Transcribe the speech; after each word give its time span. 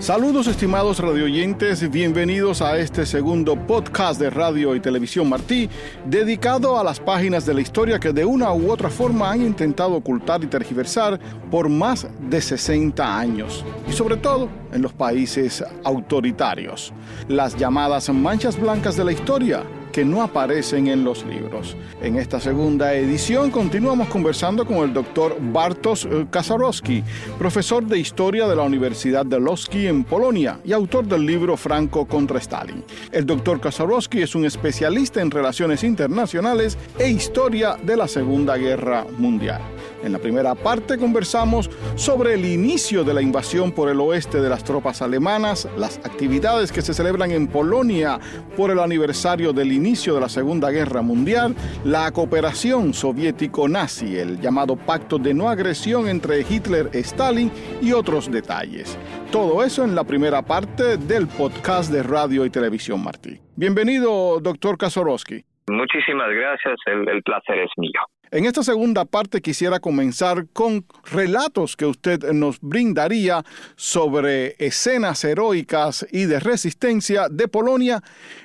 Saludos 0.00 0.46
estimados 0.46 0.98
radioyentes, 0.98 1.90
bienvenidos 1.90 2.62
a 2.62 2.78
este 2.78 3.04
segundo 3.04 3.54
podcast 3.54 4.18
de 4.18 4.30
Radio 4.30 4.74
y 4.74 4.80
Televisión 4.80 5.28
Martí, 5.28 5.68
dedicado 6.06 6.78
a 6.78 6.84
las 6.84 6.98
páginas 6.98 7.44
de 7.44 7.52
la 7.52 7.60
historia 7.60 8.00
que 8.00 8.10
de 8.10 8.24
una 8.24 8.50
u 8.54 8.70
otra 8.70 8.88
forma 8.88 9.30
han 9.30 9.42
intentado 9.42 9.92
ocultar 9.92 10.42
y 10.42 10.46
tergiversar 10.46 11.20
por 11.50 11.68
más 11.68 12.08
de 12.18 12.40
60 12.40 13.18
años, 13.18 13.62
y 13.86 13.92
sobre 13.92 14.16
todo 14.16 14.48
en 14.72 14.80
los 14.80 14.94
países 14.94 15.62
autoritarios, 15.84 16.94
las 17.28 17.54
llamadas 17.54 18.08
manchas 18.08 18.58
blancas 18.58 18.96
de 18.96 19.04
la 19.04 19.12
historia 19.12 19.64
que 19.92 20.04
no 20.04 20.22
aparecen 20.22 20.88
en 20.88 21.04
los 21.04 21.24
libros. 21.24 21.76
En 22.02 22.16
esta 22.16 22.40
segunda 22.40 22.94
edición 22.94 23.50
continuamos 23.50 24.08
conversando 24.08 24.64
con 24.64 24.78
el 24.78 24.92
doctor 24.92 25.36
Bartosz 25.40 26.06
Kasarowski, 26.30 27.02
profesor 27.38 27.84
de 27.84 27.98
historia 27.98 28.46
de 28.46 28.56
la 28.56 28.62
Universidad 28.62 29.26
de 29.26 29.40
Lowski 29.40 29.86
en 29.86 30.04
Polonia 30.04 30.60
y 30.64 30.72
autor 30.72 31.06
del 31.06 31.26
libro 31.26 31.56
Franco 31.56 32.06
contra 32.06 32.38
Stalin. 32.38 32.84
El 33.12 33.26
doctor 33.26 33.60
Kasarowski 33.60 34.22
es 34.22 34.34
un 34.34 34.44
especialista 34.44 35.20
en 35.20 35.30
relaciones 35.30 35.84
internacionales 35.84 36.78
e 36.98 37.10
historia 37.10 37.76
de 37.82 37.96
la 37.96 38.08
Segunda 38.08 38.56
Guerra 38.56 39.06
Mundial. 39.18 39.60
En 40.02 40.12
la 40.12 40.18
primera 40.18 40.54
parte 40.54 40.96
conversamos 40.96 41.70
sobre 41.94 42.34
el 42.34 42.44
inicio 42.44 43.04
de 43.04 43.12
la 43.12 43.20
invasión 43.20 43.72
por 43.72 43.88
el 43.90 44.00
oeste 44.00 44.40
de 44.40 44.48
las 44.48 44.64
tropas 44.64 45.02
alemanas, 45.02 45.68
las 45.76 45.98
actividades 45.98 46.72
que 46.72 46.82
se 46.82 46.94
celebran 46.94 47.30
en 47.32 47.48
Polonia 47.48 48.18
por 48.56 48.70
el 48.70 48.78
aniversario 48.78 49.52
del 49.52 49.72
inicio 49.72 50.14
de 50.14 50.20
la 50.20 50.28
Segunda 50.28 50.70
Guerra 50.70 51.02
Mundial, 51.02 51.54
la 51.84 52.10
cooperación 52.12 52.94
soviético-nazi, 52.94 54.16
el 54.16 54.40
llamado 54.40 54.76
pacto 54.76 55.18
de 55.18 55.34
no 55.34 55.48
agresión 55.48 56.08
entre 56.08 56.40
Hitler 56.40 56.88
Stalin 56.92 57.50
y 57.82 57.92
otros 57.92 58.30
detalles. 58.30 58.98
Todo 59.30 59.62
eso 59.62 59.84
en 59.84 59.94
la 59.94 60.04
primera 60.04 60.42
parte 60.42 60.96
del 60.96 61.28
podcast 61.28 61.92
de 61.92 62.02
Radio 62.02 62.44
y 62.44 62.50
Televisión 62.50 63.02
Martí. 63.04 63.38
Bienvenido, 63.56 64.40
doctor 64.40 64.78
Kasorowski. 64.78 65.44
Muchísimas 65.68 66.30
gracias, 66.30 66.76
el 66.86 67.22
placer 67.22 67.58
es 67.60 67.70
mío. 67.76 68.00
En 68.32 68.44
esta 68.44 68.62
segunda 68.62 69.04
parte 69.04 69.40
quisiera 69.40 69.80
comenzar 69.80 70.44
con 70.52 70.84
relatos 71.12 71.76
que 71.76 71.84
usted 71.84 72.32
nos 72.32 72.60
brindaría 72.60 73.42
sobre 73.74 74.54
escenas 74.58 75.24
heroicas 75.24 76.06
y 76.12 76.26
de 76.26 76.38
resistencia 76.38 77.28
de 77.28 77.48
Polonia 77.48 77.98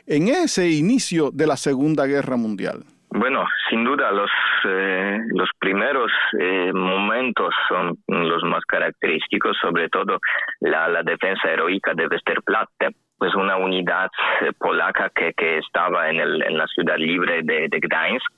en 0.07 0.29
ese 0.29 0.71
inicio 0.71 1.29
de 1.31 1.45
la 1.45 1.55
Segunda 1.55 2.07
Guerra 2.07 2.35
Mundial. 2.35 2.83
Bueno, 3.11 3.45
sin 3.69 3.83
duda 3.85 4.11
los 4.11 4.31
eh, 4.67 5.19
los 5.27 5.49
primeros 5.59 6.11
eh, 6.39 6.71
momentos 6.73 7.53
son 7.69 7.95
los 8.07 8.43
más 8.43 8.65
característicos, 8.65 9.55
sobre 9.61 9.87
todo 9.89 10.17
la, 10.61 10.89
la 10.89 11.03
defensa 11.03 11.47
heroica 11.49 11.93
de 11.93 12.07
Westerplatte, 12.07 12.95
pues 13.17 13.33
una 13.35 13.57
unidad 13.57 14.09
eh, 14.41 14.51
polaca 14.57 15.09
que, 15.13 15.33
que 15.33 15.59
estaba 15.59 16.09
en, 16.09 16.19
el, 16.19 16.41
en 16.43 16.57
la 16.57 16.67
ciudad 16.67 16.97
libre 16.97 17.41
de, 17.43 17.67
de 17.69 17.79
Gdańsk, 17.79 18.31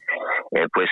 eh, 0.52 0.68
pues 0.74 0.90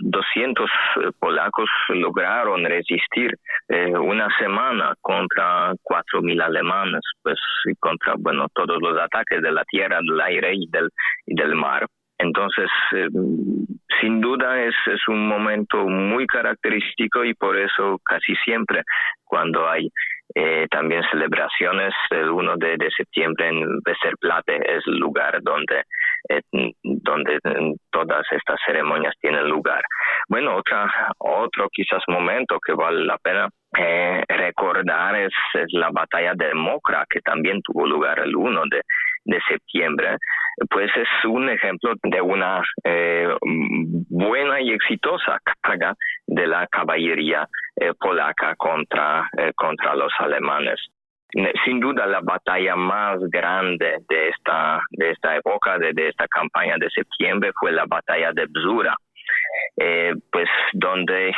200 0.00 0.70
eh, 0.70 1.10
polacos 1.18 1.68
lograron 1.88 2.64
resistir 2.64 3.36
una 3.68 4.28
semana 4.38 4.94
contra 5.00 5.72
4.000 5.72 6.42
alemanes, 6.42 7.00
pues 7.22 7.38
contra 7.80 8.14
bueno 8.18 8.46
todos 8.52 8.76
los 8.82 9.00
ataques 9.00 9.40
de 9.40 9.50
la 9.50 9.64
tierra, 9.64 9.98
del 10.02 10.20
aire 10.20 10.54
y 10.54 10.68
del, 10.68 10.90
y 11.26 11.34
del 11.34 11.54
mar. 11.54 11.86
Entonces, 12.18 12.68
sin 14.00 14.20
duda 14.20 14.62
es, 14.62 14.74
es 14.86 15.08
un 15.08 15.26
momento 15.26 15.78
muy 15.86 16.26
característico 16.26 17.24
y 17.24 17.34
por 17.34 17.58
eso 17.58 17.98
casi 18.04 18.34
siempre 18.44 18.82
cuando 19.24 19.68
hay 19.68 19.88
eh, 20.34 20.66
también 20.70 21.02
celebraciones 21.10 21.92
el 22.10 22.30
1 22.30 22.56
de, 22.56 22.88
septiembre 22.96 23.48
en 23.48 23.80
Westerplatte 23.86 24.56
es 24.76 24.82
el 24.86 24.96
lugar 24.96 25.40
donde 25.42 25.84
eh, 26.28 26.40
donde 26.82 27.38
todas 27.90 28.24
estas 28.30 28.58
ceremonias 28.64 29.14
tienen 29.20 29.48
lugar. 29.48 29.82
Bueno, 30.28 30.56
otra, 30.56 30.90
otro 31.18 31.68
quizás 31.70 32.02
momento 32.08 32.58
que 32.64 32.72
vale 32.72 33.04
la 33.04 33.18
pena 33.18 33.48
eh, 33.76 34.22
recordar 34.28 35.16
es, 35.16 35.32
la 35.72 35.90
batalla 35.90 36.32
de 36.34 36.54
Mokra, 36.54 37.04
que 37.08 37.20
también 37.20 37.60
tuvo 37.62 37.86
lugar 37.86 38.20
el 38.20 38.34
1 38.34 38.62
de, 38.70 38.82
de 39.24 39.38
septiembre, 39.48 40.16
pues 40.70 40.90
es 40.96 41.08
un 41.24 41.48
ejemplo 41.48 41.92
de 42.02 42.20
una 42.20 42.62
eh, 42.84 43.28
buena 44.08 44.60
y 44.60 44.72
exitosa 44.72 45.38
carga 45.60 45.94
de 46.26 46.46
la 46.46 46.66
caballería 46.66 47.48
eh, 47.76 47.92
polaca 47.98 48.54
contra, 48.56 49.28
eh, 49.38 49.52
contra 49.54 49.94
los 49.94 50.12
alemanes. 50.18 50.80
Sin 51.64 51.80
duda 51.80 52.06
la 52.06 52.20
batalla 52.20 52.76
más 52.76 53.18
grande 53.30 53.96
de 54.06 54.28
esta, 54.28 54.82
de 54.90 55.12
esta 55.12 55.34
época, 55.34 55.78
de, 55.78 55.94
de 55.94 56.08
esta 56.08 56.28
campaña 56.28 56.74
de 56.78 56.90
septiembre, 56.90 57.52
fue 57.58 57.72
la 57.72 57.86
batalla 57.86 58.32
de 58.34 58.44
Bzura, 58.46 58.94
eh, 59.76 60.12
pues 60.30 60.48
donde 60.74 61.32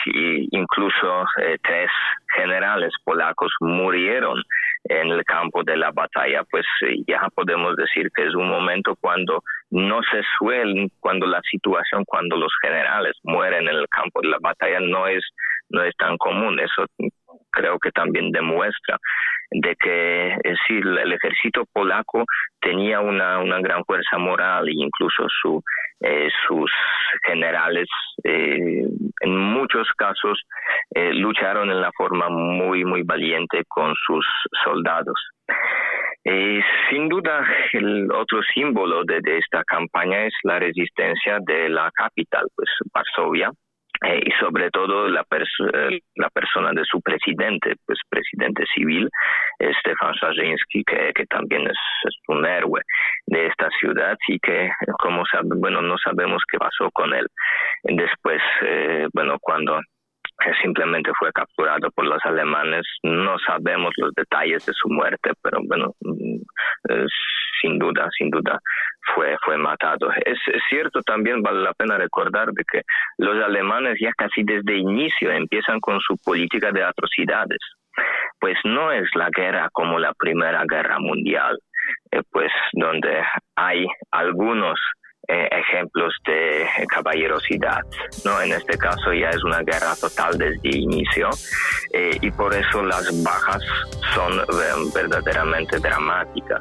incluso 0.50 1.25
eh, 1.41 1.56
tres 1.62 1.89
generales 2.34 2.93
polacos 3.05 3.53
murieron 3.61 4.43
en 4.84 5.09
el 5.09 5.25
campo 5.25 5.62
de 5.62 5.77
la 5.77 5.93
batalla, 5.93 6.43
pues 6.50 6.67
ya 7.06 7.28
podemos 7.34 7.77
decir 7.77 8.11
que 8.15 8.27
es 8.27 8.34
un 8.34 8.49
momento 8.49 8.97
cuando 9.00 9.43
no 9.71 10.00
se 10.03 10.23
suele, 10.39 10.89
cuando 11.00 11.27
la 11.27 11.41
situación, 11.50 12.05
cuando 12.05 12.37
los 12.37 12.53
generales 12.61 13.17
mueren 13.23 13.69
en 13.69 13.77
el 13.77 13.89
campo 13.89 14.21
de 14.21 14.28
la 14.28 14.39
batalla 14.41 14.81
no 14.81 15.06
es, 15.06 15.25
no 15.71 15.83
es 15.83 15.97
tan 15.97 16.17
común. 16.19 16.59
Eso 16.59 16.87
creo 17.50 17.78
que 17.78 17.91
también 17.93 18.31
demuestra 18.31 18.99
de 19.50 19.77
que 19.77 20.37
el 20.69 21.12
ejército 21.12 21.65
polaco 21.72 22.25
tenía 22.60 23.00
una, 23.00 23.38
una 23.38 23.60
gran 23.60 23.84
fuerza 23.84 24.19
moral 24.19 24.69
e 24.69 24.72
incluso 24.75 25.27
su, 25.28 25.62
eh, 26.00 26.28
sus 26.47 26.71
generales 27.27 27.88
eh, 28.25 28.84
en 29.21 29.37
muchos 29.37 29.88
casos 29.97 30.43
eh, 30.94 31.12
lucharon 31.12 31.71
en 31.71 31.81
la 31.81 31.93
forma 31.93 32.28
muy 32.28 32.84
muy 32.84 33.03
valiente 33.03 33.62
con 33.69 33.94
sus 34.06 34.27
soldados. 34.65 35.19
Sin 36.91 37.09
duda, 37.11 37.47
el 37.75 38.11
otro 38.11 38.41
símbolo 38.55 39.05
de, 39.05 39.21
de, 39.21 39.38
esta 39.38 39.62
campaña 39.65 40.25
es 40.25 40.32
la 40.43 40.59
resistencia 40.59 41.38
de 41.41 41.69
la 41.69 41.91
capital, 41.93 42.47
pues 42.56 42.69
Varsovia, 42.94 43.50
eh, 44.05 44.21
y 44.25 44.31
sobre 44.33 44.71
todo 44.71 45.09
la, 45.09 45.25
eh, 45.31 46.01
la 46.17 46.29
persona 46.31 46.71
de 46.73 46.85
su 46.85 47.01
presidente, 47.01 47.75
pues 47.87 47.99
presidente 48.09 48.65
civil, 48.75 49.09
Stefan 49.81 50.15
Sarzyński, 50.15 50.85
que, 50.85 51.13
que 51.15 51.27
también 51.27 51.63
es, 51.63 51.79
es, 52.05 52.15
un 52.29 52.45
héroe 52.45 52.83
de 53.27 53.47
esta 53.47 53.69
ciudad 53.81 54.17
y 54.29 54.39
que, 54.41 54.71
como 54.99 55.25
sabe, 55.27 55.49
bueno, 55.57 55.81
no 55.81 55.97
sabemos 55.99 56.43
qué 56.51 56.59
pasó 56.59 56.91
con 56.93 57.15
él. 57.15 57.27
Después, 57.85 58.43
eh, 58.63 59.07
bueno, 59.13 59.39
cuando 59.41 59.81
simplemente 60.62 61.11
fue 61.19 61.33
capturado 61.33 61.91
por 61.91 62.06
los 62.06 62.19
alemanes. 62.25 62.87
No 63.03 63.39
sabemos 63.39 63.93
los 63.97 64.12
detalles 64.15 64.65
de 64.67 64.72
su 64.72 64.89
muerte, 64.89 65.31
pero 65.43 65.59
bueno, 65.65 65.95
mm, 66.00 66.41
sin 67.61 67.78
duda, 67.78 68.09
sin 68.17 68.31
duda 68.31 68.61
fue, 69.15 69.37
fue 69.44 69.56
matado. 69.56 70.11
Es, 70.25 70.39
es, 70.47 70.62
cierto 70.69 71.00
también, 71.03 71.43
vale 71.43 71.62
la 71.62 71.73
pena 71.75 71.97
recordar 71.99 72.49
de 72.53 72.65
que 72.71 72.83
los 73.19 73.43
alemanes 73.43 73.99
ya 74.00 74.11
casi 74.17 74.43
desde 74.44 74.77
inicio 74.77 75.31
empiezan 75.31 75.81
con 75.81 76.00
su 76.00 76.17
política 76.25 76.73
de 76.73 76.83
atrocidades. 76.83 77.59
Pues 78.41 78.56
no 78.65 78.91
es 78.93 79.09
la 79.15 79.28
guerra 79.31 79.69
como 79.73 79.99
la 79.99 80.12
Primera 80.15 80.65
Guerra 80.69 80.99
Mundial, 80.99 81.59
eh, 82.11 82.23
pues 82.31 82.50
donde 82.73 83.23
hay 83.56 83.87
algunos 84.11 84.81
eh, 85.29 85.49
ejemplos 85.51 86.15
de 86.27 86.67
caballerosidad. 86.89 87.81
¿no? 88.25 88.41
En 88.41 88.53
este 88.53 88.77
caso 88.77 89.12
ya 89.12 89.31
es 89.31 89.43
una 89.45 89.61
guerra 89.62 89.95
total 90.01 90.37
desde 90.39 90.77
inicio 90.77 91.31
eh, 91.93 92.17
y 92.21 92.31
por 92.31 92.55
eso 92.55 92.83
las 92.83 93.23
bajas 93.23 93.62
son 94.15 94.38
eh, 94.41 94.91
verdaderamente 94.94 95.79
dramáticas. 95.79 96.61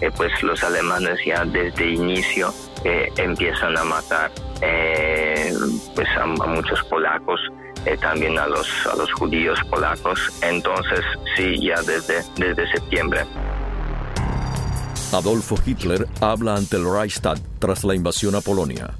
Eh, 0.00 0.10
pues 0.16 0.30
los 0.42 0.62
alemanes 0.64 1.18
ya 1.24 1.44
desde 1.44 1.86
inicio 1.86 2.52
eh, 2.84 3.08
empiezan 3.16 3.76
a 3.76 3.84
matar 3.84 4.30
pues 5.94 6.08
a, 6.16 6.22
a, 6.22 6.26
muchos 6.26 6.82
polacos. 6.84 7.40
también 8.00 8.36
a 8.38 8.46
los 8.46 8.68
a 8.92 8.96
los 8.96 9.10
judíos 9.12 9.58
polacos 9.70 10.18
entonces 10.42 11.00
sí 11.36 11.56
ya 11.64 11.80
desde 11.82 12.22
desde 12.36 12.66
septiembre 12.72 13.20
Adolfo 15.12 15.56
Hitler 15.64 16.06
habla 16.20 16.56
ante 16.56 16.76
el 16.76 16.84
Reichstag 16.84 17.38
tras 17.58 17.82
la 17.84 17.94
invasión 17.94 18.34
a 18.34 18.40
Polonia. 18.40 18.90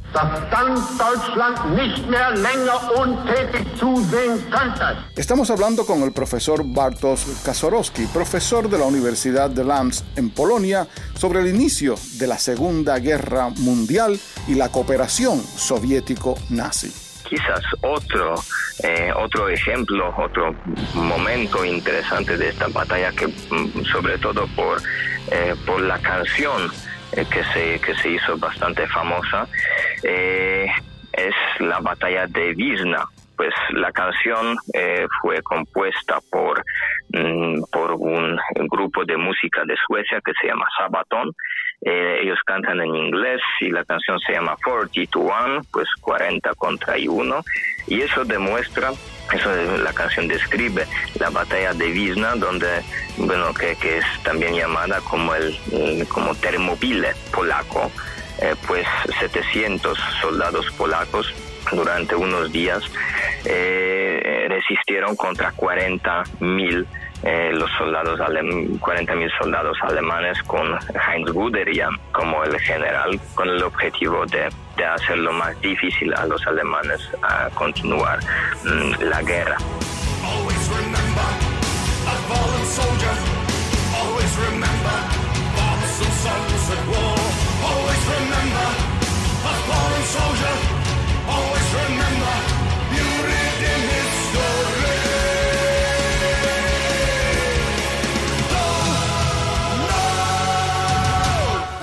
Estamos 5.17 5.51
hablando 5.51 5.85
con 5.85 6.03
el 6.03 6.13
profesor 6.13 6.63
Bartosz 6.65 7.43
Kasorowski, 7.45 8.07
profesor 8.07 8.71
de 8.71 8.79
la 8.79 8.87
Universidad 8.87 9.51
de 9.51 9.65
Lams 9.65 10.05
en 10.17 10.31
Polonia, 10.31 10.89
sobre 11.15 11.41
el 11.41 11.49
inicio 11.49 11.95
de 12.15 12.27
la 12.27 12.39
Segunda 12.39 12.99
Guerra 12.99 13.51
Mundial 13.51 14.19
y 14.47 14.55
la 14.55 14.71
cooperación 14.71 15.43
soviético-nazi. 15.43 16.93
quizás 17.29 17.61
otro, 17.83 18.43
eh, 18.83 19.13
otro 19.15 19.51
ejemplo, 19.51 20.15
otro 20.17 20.55
momento 20.95 21.63
interesante 21.63 22.39
de 22.39 22.49
esta 22.49 22.69
batalla, 22.69 23.13
que 23.13 23.27
mm, 23.27 23.85
sobre 23.93 24.17
todo 24.17 24.47
por, 24.57 24.81
eh, 25.31 25.55
por 25.67 25.81
la 25.81 25.99
canción 25.99 26.71
que, 27.13 27.45
se, 27.53 27.81
que 27.81 27.95
se 27.97 28.11
hizo 28.11 28.37
bastante 28.39 28.87
famosa, 28.87 29.47
es 30.03 31.35
la 31.61 31.81
batalla 31.81 32.27
de 32.27 32.55
Visna 32.55 33.05
pues 33.39 33.55
la 33.71 33.93
canción 33.93 34.57
eh, 34.75 35.07
fue 35.23 35.41
compuesta 35.43 36.19
por, 36.29 36.63
mm, 37.13 37.63
por 37.71 37.93
un 37.93 38.37
grupo 38.69 39.05
de 39.05 39.17
música 39.17 39.63
de 39.65 39.77
Suecia 39.87 40.21
que 40.23 40.33
se 40.41 40.49
llama 40.49 40.67
Sabaton. 40.77 41.33
Eh, 41.81 42.21
ellos 42.23 42.39
cantan 42.45 42.81
en 42.81 42.95
inglés 42.95 43.41
y 43.61 43.71
la 43.71 43.85
canción 43.85 44.19
se 44.21 44.33
llama 44.33 44.57
40 44.65 45.11
to 45.11 45.21
1, 45.21 45.63
pues 45.73 45.89
40 46.01 46.55
contra 46.55 46.95
1. 46.99 47.45
Y 47.87 48.01
eso 48.03 48.25
demuestra, 48.25 48.93
eso 49.33 49.79
la 49.79 49.93
canción 49.93 50.27
describe 50.27 50.87
la 51.21 51.31
batalla 51.31 51.73
de 51.75 51.91
Visna, 51.91 52.35
donde, 52.35 52.83
bueno, 53.17 53.55
que, 53.55 53.77
que 53.77 53.99
es 53.99 54.05
también 54.25 54.55
llamada 54.55 55.01
como 55.03 55.35
el, 55.35 55.57
como 56.09 56.35
Termopile 56.35 57.15
polaco. 57.33 57.91
Eh, 58.41 58.55
pues 58.69 58.87
700 59.19 59.99
soldados 60.21 60.71
polacos 60.73 61.35
durante 61.73 62.15
unos 62.15 62.53
días 62.53 62.83
eh, 63.45 64.47
resistieron 64.49 65.17
contra 65.17 65.51
40 65.53 66.23
mil 66.39 66.87
eh, 67.23 67.51
los 67.53 67.71
soldados 67.79 68.19
40 68.81 69.15
mil 69.15 69.31
soldados 69.41 69.77
alemanes 69.83 70.43
con 70.45 70.67
Heinz 71.09 71.31
Guderian 71.33 71.91
como 72.13 72.45
el 72.45 72.59
general 72.61 73.19
con 73.35 73.49
el 73.49 73.63
objetivo 73.63 74.25
de, 74.27 74.49
de 74.77 74.85
hacer 74.85 75.19
lo 75.19 75.33
más 75.33 75.61
difícil 75.61 76.15
a 76.15 76.27
los 76.27 76.47
alemanes 76.47 77.01
a 77.23 77.49
continuar 77.55 78.19
mm, 78.65 79.03
la 79.03 79.23
guerra. 79.23 79.57
soldier. 90.09 90.78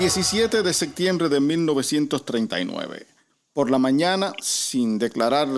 17 0.06 0.62
de 0.62 0.72
septiembre 0.72 1.28
de 1.28 1.40
1939. 1.40 3.06
Por 3.52 3.72
la 3.72 3.78
mañana, 3.78 4.30
sin 4.38 5.00
declarar, 5.00 5.48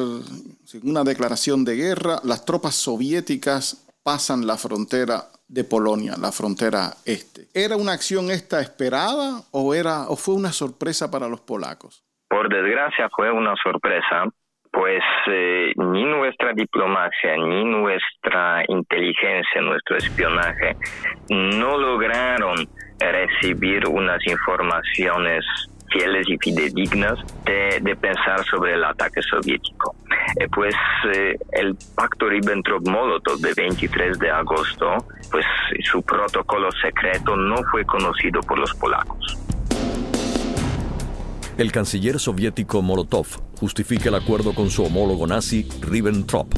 sin 0.65 0.89
una 0.89 1.05
declaración 1.05 1.67
de 1.67 1.77
guerra, 1.77 2.17
las 2.25 2.47
tropas 2.47 2.75
soviéticas 2.75 3.87
pasan 4.03 4.47
la 4.47 4.57
frontera 4.57 5.25
de 5.49 5.65
Polonia, 5.65 6.15
la 6.19 6.33
frontera 6.33 6.95
este. 7.05 7.49
¿Era 7.53 7.77
una 7.77 7.93
acción 7.93 8.31
esta 8.31 8.63
esperada 8.63 9.43
o 9.51 9.75
era 9.75 10.09
o 10.09 10.17
fue 10.17 10.35
una 10.35 10.53
sorpresa 10.53 11.11
para 11.11 11.29
los 11.29 11.43
polacos? 11.43 12.03
Por 12.27 12.49
desgracia 12.49 13.11
fue 13.15 13.31
una 13.31 13.55
sorpresa, 13.63 14.33
pues 14.73 15.03
eh, 15.27 15.73
ni 15.77 16.05
nuestra 16.05 16.53
diplomacia, 16.53 17.37
ni 17.37 17.65
nuestra 17.65 18.63
inteligencia, 18.69 19.61
nuestro 19.61 19.97
espionaje 19.97 20.77
no 21.31 21.77
lograron 21.77 22.57
recibir 22.99 23.87
unas 23.89 24.25
informaciones 24.27 25.45
fieles 25.91 26.27
y 26.29 26.37
fidedignas 26.39 27.19
de, 27.45 27.97
pensar 27.97 28.45
sobre 28.45 28.75
el 28.75 28.85
ataque 28.85 29.23
soviético. 29.23 29.95
Eh, 30.39 30.47
pues 30.55 30.75
eh, 31.15 31.37
el 31.53 31.77
pacto 31.97 32.27
Ribbentrop-Molotov 32.29 33.39
de 33.41 33.55
23 33.55 34.19
de 34.19 34.31
agosto, 34.31 34.97
pues 35.31 35.45
su 35.85 36.03
protocolo 36.03 36.71
secreto 36.83 37.37
no 37.37 37.57
fue 37.71 37.85
conocido 37.85 38.41
por 38.43 38.59
los 38.59 38.75
polacos. 38.75 39.48
El 41.58 41.72
canciller 41.72 42.20
soviético 42.20 42.82
Molotov 42.82 43.28
justifica 43.60 44.10
el 44.10 44.16
acuerdo 44.16 44.54
con 44.54 44.70
su 44.70 44.84
homólogo 44.84 45.28
nazi 45.28 45.68
Ribbentrop. 45.82 46.54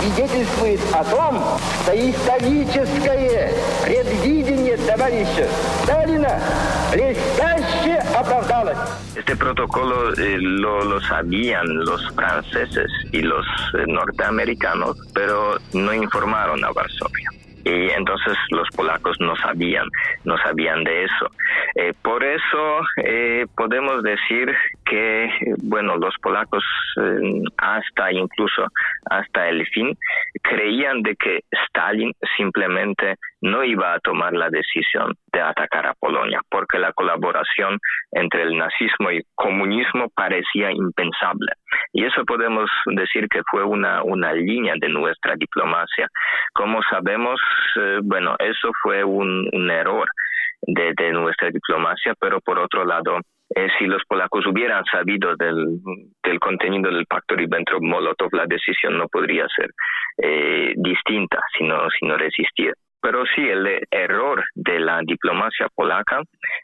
свидетельствует 0.00 0.80
о 0.92 1.04
том, 1.04 1.42
что 1.82 1.92
историческое 1.92 3.52
предвидение 3.84 4.76
товарища 4.76 5.48
Сталина 5.82 6.40
блестяще 6.92 7.98
оправдалось. 8.14 8.76
Este 9.16 9.36
protocolo 9.36 10.12
eh, 10.14 10.38
lo, 10.38 10.84
lo, 10.84 11.00
sabían 11.00 11.66
los 11.84 12.00
franceses 12.14 12.90
y 13.12 13.20
los 13.22 13.44
eh, 13.74 13.84
norteamericanos, 13.86 14.96
pero 15.12 15.58
no 15.72 15.92
informaron 15.92 16.64
a 16.64 16.70
Varsovia 16.72 17.31
y 17.63 17.89
entonces 17.91 18.37
los 18.49 18.67
polacos 18.75 19.17
no 19.19 19.35
sabían, 19.35 19.87
no 20.25 20.37
sabían 20.37 20.83
de 20.83 21.05
eso. 21.05 21.29
Eh, 21.75 21.93
por 22.01 22.23
eso 22.23 22.81
eh, 23.03 23.45
podemos 23.55 24.03
decir 24.03 24.53
que, 24.85 25.29
bueno, 25.63 25.97
los 25.97 26.15
polacos 26.21 26.63
eh, 27.01 27.41
hasta 27.57 28.11
incluso 28.11 28.67
hasta 29.09 29.49
el 29.49 29.65
fin 29.67 29.97
creían 30.41 31.01
de 31.01 31.15
que 31.15 31.39
Stalin 31.67 32.11
simplemente 32.37 33.15
no 33.41 33.63
iba 33.63 33.93
a 33.93 33.99
tomar 33.99 34.33
la 34.33 34.49
decisión 34.49 35.13
de 35.31 35.41
atacar 35.41 35.87
a 35.87 35.93
Polonia, 35.93 36.41
porque 36.49 36.79
la 36.79 36.93
colaboración 36.93 37.79
entre 38.11 38.43
el 38.43 38.57
nazismo 38.57 39.11
y 39.11 39.21
comunismo 39.35 40.09
parecía 40.15 40.71
impensable. 40.71 41.53
Y 41.91 42.05
eso 42.05 42.23
podemos 42.25 42.69
decir 42.85 43.27
que 43.29 43.41
fue 43.49 43.63
una, 43.63 44.03
una 44.03 44.33
línea 44.33 44.73
de 44.79 44.89
nuestra 44.89 45.35
diplomacia. 45.35 46.07
Como 46.53 46.81
sabemos, 46.83 47.39
eh, 47.79 47.99
bueno, 48.03 48.35
eso 48.39 48.71
fue 48.81 49.03
un, 49.03 49.49
error 49.69 50.07
de, 50.61 50.93
de, 50.95 51.11
nuestra 51.11 51.49
diplomacia, 51.49 52.13
pero 52.19 52.39
por 52.41 52.59
otro 52.59 52.85
lado, 52.85 53.19
eh, 53.55 53.67
si 53.77 53.85
los 53.85 54.03
polacos 54.07 54.45
hubieran 54.47 54.83
sabido 54.85 55.35
del, 55.35 55.79
del 56.23 56.39
contenido 56.39 56.91
del 56.91 57.05
pacto 57.05 57.35
Ribbentrop-Molotov, 57.35 58.29
la 58.33 58.45
decisión 58.45 58.97
no 58.97 59.07
podría 59.07 59.45
ser 59.55 59.69
eh, 60.17 60.73
distinta, 60.75 61.39
sino, 61.57 61.89
sino 61.99 62.17
resistir. 62.17 62.73
Pero 63.03 63.25
sí, 63.35 63.41
el 63.41 63.85
error 63.91 64.45
de 64.55 64.79
la 64.79 65.01
diplomacia 65.03 65.67
polaca 65.75 66.21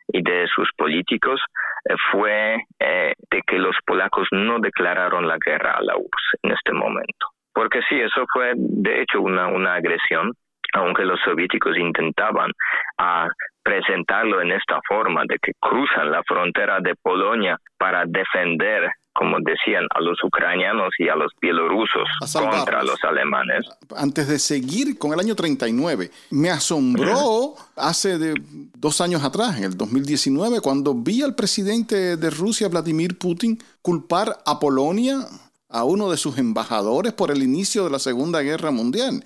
y 0.07 0.23
de 0.23 0.47
sus 0.47 0.69
políticos 0.77 1.41
eh, 1.83 1.95
fue 2.13 2.63
eh, 2.79 3.13
de 3.29 3.41
que 3.45 3.57
los 3.59 3.75
polacos 3.85 4.25
no 4.31 4.59
declararon 4.59 5.27
la 5.27 5.37
guerra 5.45 5.73
a 5.73 5.83
la 5.83 5.97
URSS 5.97 6.39
en 6.43 6.51
este 6.51 6.71
momento. 6.71 7.27
Porque 7.53 7.81
sí, 7.89 7.99
eso 7.99 8.25
fue 8.31 8.53
de 8.55 9.01
hecho 9.01 9.19
una, 9.19 9.47
una 9.47 9.73
agresión, 9.73 10.31
aunque 10.75 11.03
los 11.03 11.19
soviéticos 11.25 11.77
intentaban 11.77 12.51
presentarlo 13.61 14.41
en 14.41 14.51
esta 14.51 14.79
forma, 14.87 15.23
de 15.27 15.37
que 15.41 15.51
cruzan 15.59 16.09
la 16.09 16.23
frontera 16.23 16.79
de 16.79 16.95
Polonia 17.01 17.57
para 17.77 18.05
defender 18.05 18.89
como 19.13 19.37
decían, 19.39 19.85
a 19.95 20.01
los 20.01 20.17
ucranianos 20.23 20.89
y 20.97 21.09
a 21.09 21.15
los 21.15 21.31
bielorrusos 21.41 22.07
contra 22.31 22.83
los 22.83 23.03
alemanes. 23.03 23.65
Antes 23.95 24.27
de 24.27 24.39
seguir 24.39 24.97
con 24.97 25.13
el 25.13 25.19
año 25.19 25.35
39, 25.35 26.09
me 26.31 26.49
asombró 26.49 27.55
hace 27.75 28.17
de 28.17 28.33
dos 28.77 29.01
años 29.01 29.23
atrás, 29.23 29.57
en 29.57 29.65
el 29.65 29.77
2019, 29.77 30.61
cuando 30.61 30.93
vi 30.93 31.21
al 31.21 31.35
presidente 31.35 32.17
de 32.17 32.29
Rusia, 32.29 32.69
Vladimir 32.69 33.17
Putin, 33.17 33.61
culpar 33.81 34.37
a 34.45 34.59
Polonia 34.59 35.19
a 35.69 35.83
uno 35.83 36.09
de 36.09 36.17
sus 36.17 36.37
embajadores 36.37 37.13
por 37.13 37.29
el 37.29 37.43
inicio 37.43 37.83
de 37.83 37.91
la 37.91 37.99
Segunda 37.99 38.41
Guerra 38.41 38.71
Mundial. 38.71 39.23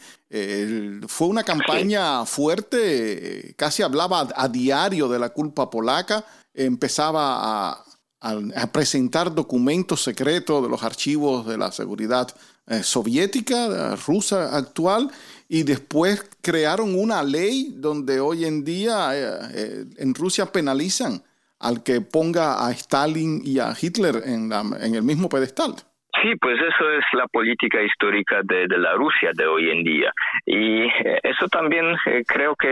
fue 1.08 1.28
una 1.28 1.44
campaña 1.44 2.26
fuerte, 2.26 3.54
casi 3.58 3.82
hablaba 3.82 4.28
a 4.36 4.48
diario 4.48 5.08
de 5.08 5.20
la 5.20 5.30
culpa 5.30 5.70
polaca, 5.70 6.26
empezaba 6.54 7.84
a, 8.24 8.62
a, 8.62 8.72
presentar 8.72 9.36
documentos 9.36 10.02
secretos 10.02 10.64
de 10.64 10.70
los 10.70 10.84
archivos 10.84 11.46
de 11.46 11.58
la 11.58 11.72
seguridad 11.72 12.28
eh, 12.66 12.82
soviética, 12.82 13.98
rusa 14.08 14.56
actual, 14.56 15.10
y 15.50 15.64
después 15.64 16.24
crearon 16.42 16.96
una 16.96 17.22
ley 17.22 17.74
donde 17.76 18.22
hoy 18.22 18.46
en 18.46 18.64
día 18.64 19.10
eh, 19.14 19.50
eh, 19.54 19.84
en 19.98 20.16
Rusia 20.16 20.46
penalizan 20.46 21.22
al 21.60 21.84
que 21.84 22.00
ponga 22.00 22.66
a 22.66 22.72
Stalin 22.72 23.42
y 23.44 23.60
a 23.60 23.74
Hitler 23.76 24.16
en, 24.26 24.54
en 24.54 24.96
el 24.96 25.04
mismo 25.04 25.28
pedestal. 25.28 25.76
Sí, 26.22 26.30
pues 26.40 26.56
eso 26.56 26.90
es 26.92 27.04
la 27.14 27.28
política 27.28 27.82
histórica 27.84 28.40
de, 28.46 28.66
la 28.78 28.94
Rusia 28.94 29.32
de 29.36 29.46
hoy 29.46 29.70
en 29.70 29.84
día. 29.84 30.14
Y 30.46 30.88
eso 31.22 31.48
también 31.52 31.98
creo 32.28 32.56
que 32.56 32.70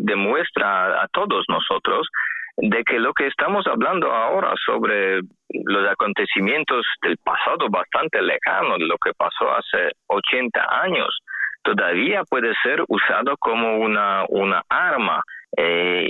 demuestra 0.00 1.04
a 1.04 1.08
todos 1.12 1.44
nosotros 1.48 2.08
de 2.56 2.84
que 2.84 2.98
lo 2.98 3.12
que 3.12 3.26
estamos 3.26 3.66
hablando 3.66 4.12
ahora 4.12 4.54
sobre 4.64 5.20
los 5.64 5.88
acontecimientos 5.90 6.86
del 7.02 7.16
pasado 7.18 7.68
bastante 7.68 8.22
lejano, 8.22 8.78
lo 8.78 8.96
que 9.04 9.12
pasó 9.16 9.50
hace 9.52 9.92
80 10.06 10.82
años, 10.82 11.18
todavía 11.62 12.22
puede 12.24 12.52
ser 12.62 12.84
usado 12.88 13.36
como 13.38 13.78
una, 13.78 14.24
una 14.28 14.62
arma 14.68 15.22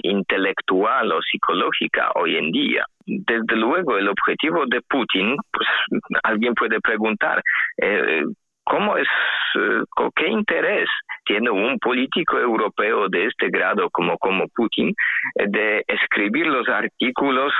intelectual 0.02 1.12
o 1.12 1.20
psicológica 1.22 2.10
hoy 2.14 2.36
en 2.36 2.50
día. 2.50 2.84
Desde 3.06 3.56
luego, 3.56 3.98
el 3.98 4.08
objetivo 4.08 4.64
de 4.66 4.80
Putin, 4.88 5.36
pues 5.52 5.68
alguien 6.22 6.54
puede 6.54 6.80
preguntar, 6.80 7.42
¿cómo 8.64 8.96
es, 8.96 9.08
qué 10.16 10.28
interés 10.28 10.88
tiene 11.24 11.50
un 11.50 11.78
político 11.78 12.38
europeo 12.38 13.08
de 13.08 13.26
este 13.26 13.48
grado 13.48 13.88
como, 13.90 14.18
como 14.18 14.46
Putin 14.54 14.94
de 15.34 15.84
escribir 15.86 16.46
los 16.46 16.68
artículos 16.68 17.52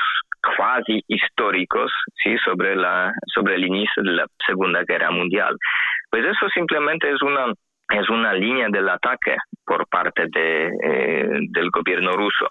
cuasi 0.57 1.03
históricos 1.09 1.91
sí 2.23 2.37
sobre 2.45 2.77
la 2.77 3.13
sobre 3.33 3.55
el 3.55 3.65
inicio 3.65 4.03
de 4.03 4.13
la 4.13 4.27
Segunda 4.47 4.83
Guerra 4.87 5.11
Mundial. 5.11 5.57
Pues 6.11 6.25
eso 6.25 6.49
simplemente 6.51 7.11
es 7.11 7.23
una 7.23 7.53
es 7.91 8.09
una 8.09 8.33
línea 8.33 8.69
del 8.71 8.89
ataque 8.89 9.37
por 9.65 9.87
parte 9.89 10.27
de, 10.33 10.67
eh, 10.67 11.29
del 11.51 11.71
gobierno 11.71 12.13
ruso, 12.13 12.49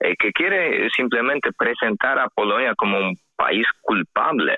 eh, 0.00 0.14
que 0.18 0.32
quiere 0.32 0.88
simplemente 0.90 1.50
presentar 1.58 2.18
a 2.18 2.28
Polonia 2.28 2.74
como 2.76 2.98
un 2.98 3.14
país 3.36 3.66
culpable 3.82 4.56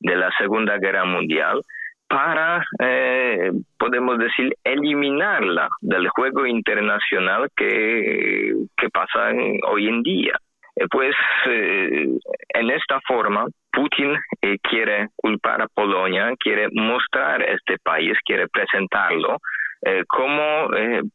de 0.00 0.16
la 0.16 0.30
Segunda 0.38 0.78
Guerra 0.78 1.04
Mundial 1.04 1.60
para, 2.08 2.64
eh, 2.80 3.50
podemos 3.78 4.18
decir, 4.18 4.54
eliminarla 4.64 5.68
del 5.80 6.08
juego 6.08 6.46
internacional 6.46 7.48
que, 7.56 8.52
que 8.76 8.88
pasa 8.90 9.32
hoy 9.68 9.88
en 9.88 10.02
día. 10.02 10.38
Eh, 10.76 10.86
pues 10.90 11.14
eh, 11.48 12.06
en 12.54 12.70
esta 12.70 13.00
forma 13.06 13.46
Putin 13.72 14.14
eh, 14.42 14.56
quiere 14.62 15.08
culpar 15.16 15.62
a 15.62 15.68
Polonia, 15.68 16.32
quiere 16.38 16.68
mostrar 16.72 17.42
este 17.42 17.78
país, 17.82 18.16
quiere 18.24 18.46
presentarlo 18.48 19.38
como 20.08 20.68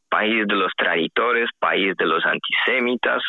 país 0.07 0.47
de 0.47 0.55
los 0.55 0.71
traidores, 0.77 1.49
país 1.59 1.93
de 1.97 2.05
los 2.05 2.23
antisemitas, 2.25 3.21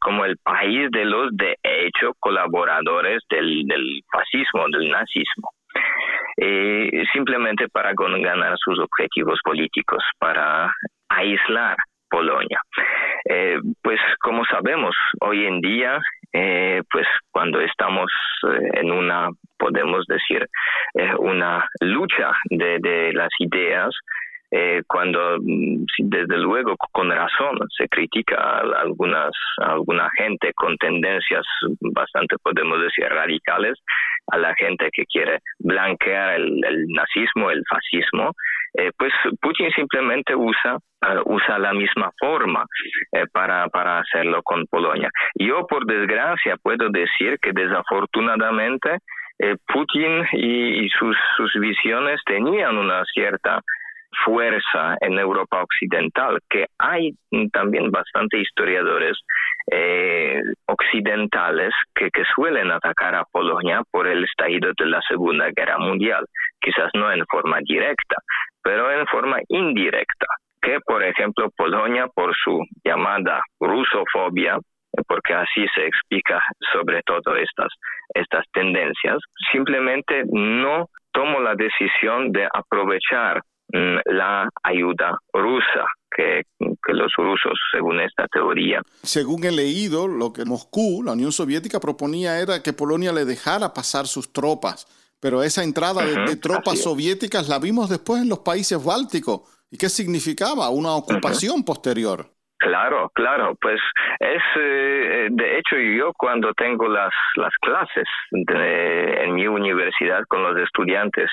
como 0.00 0.24
el 0.24 0.38
país 0.38 0.88
de 0.92 1.04
los 1.04 1.28
de 1.32 1.56
hecho 1.62 2.14
colaboradores 2.18 3.20
del, 3.28 3.66
del 3.66 4.00
fascismo, 4.10 4.64
del 4.72 4.88
nazismo. 4.88 5.50
Simplemente 7.12 7.68
para 7.68 7.92
ganar 7.94 8.54
sus 8.58 8.78
objetivos 8.78 9.38
políticos, 9.44 10.02
para 10.18 10.74
aislar 11.08 11.76
Polonia. 12.12 12.60
Eh, 13.28 13.58
pues 13.82 13.98
como 14.20 14.44
sabemos, 14.44 14.94
hoy 15.20 15.46
en 15.46 15.60
día, 15.60 15.98
eh, 16.32 16.82
pues 16.90 17.06
cuando 17.30 17.58
estamos 17.60 18.12
eh, 18.46 18.80
en 18.80 18.92
una, 18.92 19.30
podemos 19.58 20.04
decir, 20.06 20.46
una 21.18 21.66
lucha 21.80 22.32
de, 22.50 22.78
de 22.80 23.12
las 23.14 23.30
ideas, 23.38 23.94
cuando 24.86 25.38
mm, 25.40 25.86
desde 25.98 26.36
luego 26.36 26.76
con 26.92 27.10
razón 27.10 27.56
se 27.74 27.88
critica 27.88 28.36
a 28.36 28.82
algunas 28.82 29.32
a 29.62 29.72
alguna 29.72 30.10
gente 30.18 30.52
con 30.54 30.76
tendencias 30.76 31.46
bastante 31.94 32.36
podemos 32.42 32.82
decir 32.82 33.06
radicales 33.06 33.78
a 34.28 34.38
la 34.38 34.54
gente 34.54 34.88
que 34.92 35.04
quiere 35.04 35.40
blanquear 35.58 36.34
el 36.36 36.86
nazismo 36.88 37.50
el 37.50 37.62
fascismo 37.68 38.32
eh, 38.74 38.90
pues 38.96 39.12
Putin 39.40 39.70
simplemente 39.72 40.34
usa 40.34 40.78
eh, 41.02 41.20
usa 41.26 41.58
la 41.58 41.74
misma 41.74 42.10
forma 42.18 42.64
eh, 43.12 43.26
para, 43.30 43.68
para 43.68 43.98
hacerlo 43.98 44.42
con 44.42 44.64
Polonia. 44.66 45.10
Yo, 45.34 45.66
por 45.66 45.84
desgracia, 45.84 46.56
puedo 46.56 46.88
decir 46.88 47.38
que 47.40 47.52
desafortunadamente 47.52 48.98
Putin 49.66 50.24
y, 50.34 50.88
sus, 50.90 51.16
sus 51.36 51.52
visiones 51.58 52.20
tenían 52.24 52.78
una 52.78 53.02
cierta 53.12 53.60
fuerza 54.24 54.96
en 55.00 55.18
Europa 55.18 55.62
Occidental, 55.62 56.38
que 56.48 56.66
hay 56.78 57.12
también 57.52 57.90
bastante 57.90 58.38
historiadores 58.38 59.18
occidentales 60.66 61.72
que, 61.94 62.10
suelen 62.34 62.70
atacar 62.70 63.14
a 63.14 63.24
Polonia 63.24 63.82
por 63.90 64.06
el 64.06 64.24
estallido 64.24 64.72
de 64.76 64.86
la 64.86 65.00
Segunda 65.02 65.50
Guerra 65.54 65.78
Mundial, 65.78 66.24
quizás 66.60 66.90
no 66.94 67.10
en 67.12 67.24
forma 67.26 67.58
directa, 67.62 68.16
pero 68.62 68.90
en 68.90 69.06
forma 69.06 69.38
indirecta, 69.48 70.26
que 70.60 70.78
por 70.80 71.02
ejemplo 71.02 71.50
Polonia 71.56 72.06
por 72.14 72.34
su 72.36 72.64
llamada 72.84 73.42
rusofobia, 73.60 74.58
porque 75.06 75.34
así 75.34 75.66
se 75.74 75.86
explica 75.86 76.40
sobre 76.72 77.02
todo 77.02 77.36
estas, 77.36 77.72
estas 78.14 78.44
tendencias, 78.52 79.18
simplemente 79.50 80.22
no 80.30 80.86
tomó 81.12 81.40
la 81.40 81.54
decisión 81.54 82.30
de 82.32 82.48
aprovechar 82.52 83.40
la 83.72 84.48
ayuda 84.62 85.18
rusa 85.32 85.86
que, 86.14 86.42
que, 86.58 86.92
los 86.92 87.12
rusos, 87.16 87.58
según 87.72 88.00
esta 88.00 88.26
teoría. 88.28 88.82
Según 89.02 89.44
he 89.44 89.50
leído, 89.50 90.06
lo 90.08 90.32
que 90.32 90.44
Moscú, 90.44 91.02
la 91.02 91.12
Unión 91.12 91.32
Soviética, 91.32 91.80
proponía 91.80 92.38
era 92.38 92.62
que 92.62 92.74
Polonia 92.74 93.12
le 93.12 93.24
dejara 93.24 93.72
pasar 93.72 94.06
sus 94.06 94.32
tropas 94.32 94.86
pero 95.22 95.44
esa 95.44 95.62
entrada 95.62 96.04
de, 96.04 96.34
tropas 96.34 96.80
soviéticas 96.80 97.48
la 97.48 97.60
vimos 97.60 97.88
después 97.88 98.20
en 98.22 98.28
los 98.28 98.40
países 98.40 98.82
bálticos. 98.82 99.42
¿Y 99.70 99.78
qué 99.78 99.88
significaba? 99.88 100.68
Una 100.68 100.96
ocupación 100.96 101.62
posterior. 101.62 102.31
Claro, 102.62 103.10
claro, 103.12 103.56
pues 103.60 103.80
es, 104.20 104.42
eh, 104.54 105.26
de 105.32 105.58
hecho 105.58 105.76
yo 105.76 106.12
cuando 106.16 106.54
tengo 106.54 106.86
las, 106.86 107.12
las 107.34 107.52
clases 107.60 108.04
en 108.30 109.34
mi 109.34 109.48
universidad 109.48 110.22
con 110.28 110.44
los 110.44 110.56
estudiantes 110.58 111.28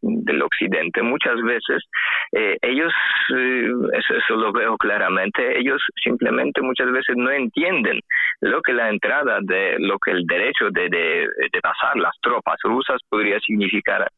del 0.00 0.40
occidente, 0.40 1.02
muchas 1.02 1.42
veces 1.42 1.84
eh, 2.32 2.56
ellos, 2.62 2.90
eh, 3.36 3.68
eso, 3.92 4.34
lo 4.36 4.50
veo 4.50 4.78
claramente, 4.78 5.58
ellos 5.58 5.78
simplemente 6.02 6.62
muchas 6.62 6.90
veces 6.90 7.16
no 7.18 7.30
entienden 7.30 8.00
lo 8.40 8.62
que 8.62 8.72
la 8.72 8.88
entrada 8.88 9.40
de, 9.42 9.76
lo 9.78 9.98
que 9.98 10.12
el 10.12 10.24
derecho 10.24 10.70
de, 10.70 10.88
de, 10.88 11.28
de 11.52 11.60
pasar 11.60 11.96
las 11.96 12.18
tropas 12.22 12.56
rusas 12.64 12.98
podría 13.10 13.38
significar 13.40 14.08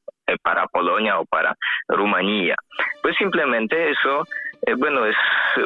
para 0.43 0.67
Polonia 0.69 1.19
o 1.19 1.25
para 1.25 1.55
Rumanía. 1.89 2.55
Pues 3.03 3.17
simplemente 3.17 3.91
eso 3.91 4.25
eh, 4.67 4.75
bueno, 4.77 5.05
es 5.07 5.17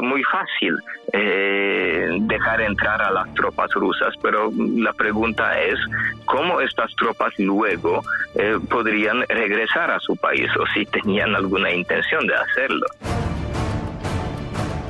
muy 0.00 0.22
fácil 0.24 0.76
eh, 1.12 2.08
dejar 2.20 2.60
entrar 2.60 3.00
a 3.00 3.10
las 3.10 3.32
tropas 3.34 3.70
rusas, 3.72 4.14
pero 4.20 4.50
la 4.56 4.92
pregunta 4.92 5.58
es 5.60 5.78
cómo 6.24 6.60
estas 6.60 6.94
tropas 6.96 7.32
luego 7.38 8.02
eh, 8.34 8.58
podrían 8.68 9.22
regresar 9.28 9.90
a 9.90 10.00
su 10.00 10.16
país 10.16 10.50
o 10.58 10.66
si 10.74 10.84
tenían 10.86 11.34
alguna 11.34 11.70
intención 11.72 12.26
de 12.26 12.34
hacerlo. 12.34 12.86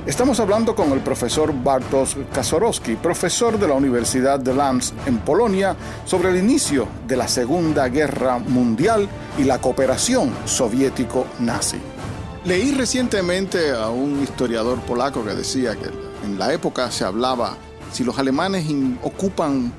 Estamos 0.06 0.40
hablando 0.40 0.74
con 0.74 0.90
el 0.92 1.00
profesor 1.00 1.52
Bartosz 1.52 2.16
Kazorowski, 2.32 2.96
profesor 2.96 3.58
de 3.58 3.68
la 3.68 3.74
Universidad 3.74 4.40
de 4.40 4.54
Lans 4.54 4.94
en 5.04 5.18
Polonia, 5.18 5.76
sobre 6.06 6.30
el 6.30 6.38
inicio 6.38 6.88
de 7.06 7.16
la 7.16 7.28
Segunda 7.28 7.86
Guerra 7.88 8.38
Mundial 8.38 9.06
y 9.36 9.44
la 9.44 9.60
cooperación 9.60 10.34
soviético-nazi. 10.46 11.97
Leí 12.44 12.70
recientemente 12.72 13.72
a 13.72 13.88
un 13.88 14.22
historiador 14.22 14.80
polaco 14.80 15.24
que 15.24 15.34
decía 15.34 15.76
que 15.76 15.90
en 16.24 16.38
la 16.38 16.52
época 16.52 16.90
se 16.90 17.04
hablaba, 17.04 17.56
si 17.92 18.04
los 18.04 18.18
alemanes 18.18 18.66
ocupan 19.02 19.72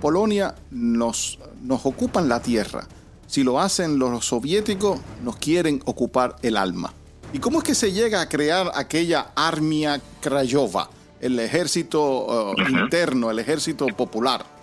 Polonia, 0.00 0.54
nos, 0.70 1.38
nos 1.62 1.84
ocupan 1.84 2.28
la 2.28 2.40
tierra. 2.40 2.86
Si 3.26 3.42
lo 3.42 3.58
hacen 3.58 3.98
los 3.98 4.26
soviéticos, 4.26 5.00
nos 5.22 5.36
quieren 5.36 5.82
ocupar 5.86 6.36
el 6.42 6.56
alma. 6.56 6.92
¿Y 7.32 7.40
cómo 7.40 7.58
es 7.58 7.64
que 7.64 7.74
se 7.74 7.92
llega 7.92 8.20
a 8.20 8.28
crear 8.28 8.70
aquella 8.74 9.32
Armia 9.34 10.00
Krajova, 10.20 10.88
el 11.20 11.38
ejército 11.40 12.52
uh, 12.52 12.54
interno, 12.68 13.30
el 13.30 13.40
ejército 13.40 13.86
popular? 13.88 14.53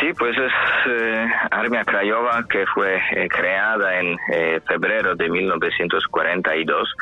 Sí, 0.00 0.12
pues 0.18 0.36
es 0.36 0.52
eh, 0.90 1.26
Armia 1.50 1.84
Craiova 1.84 2.44
que 2.48 2.66
fue 2.66 2.96
eh, 2.96 3.28
creada 3.28 4.00
en 4.00 4.16
eh, 4.32 4.60
febrero 4.66 5.14
de 5.14 5.28
1942. 5.28 6.94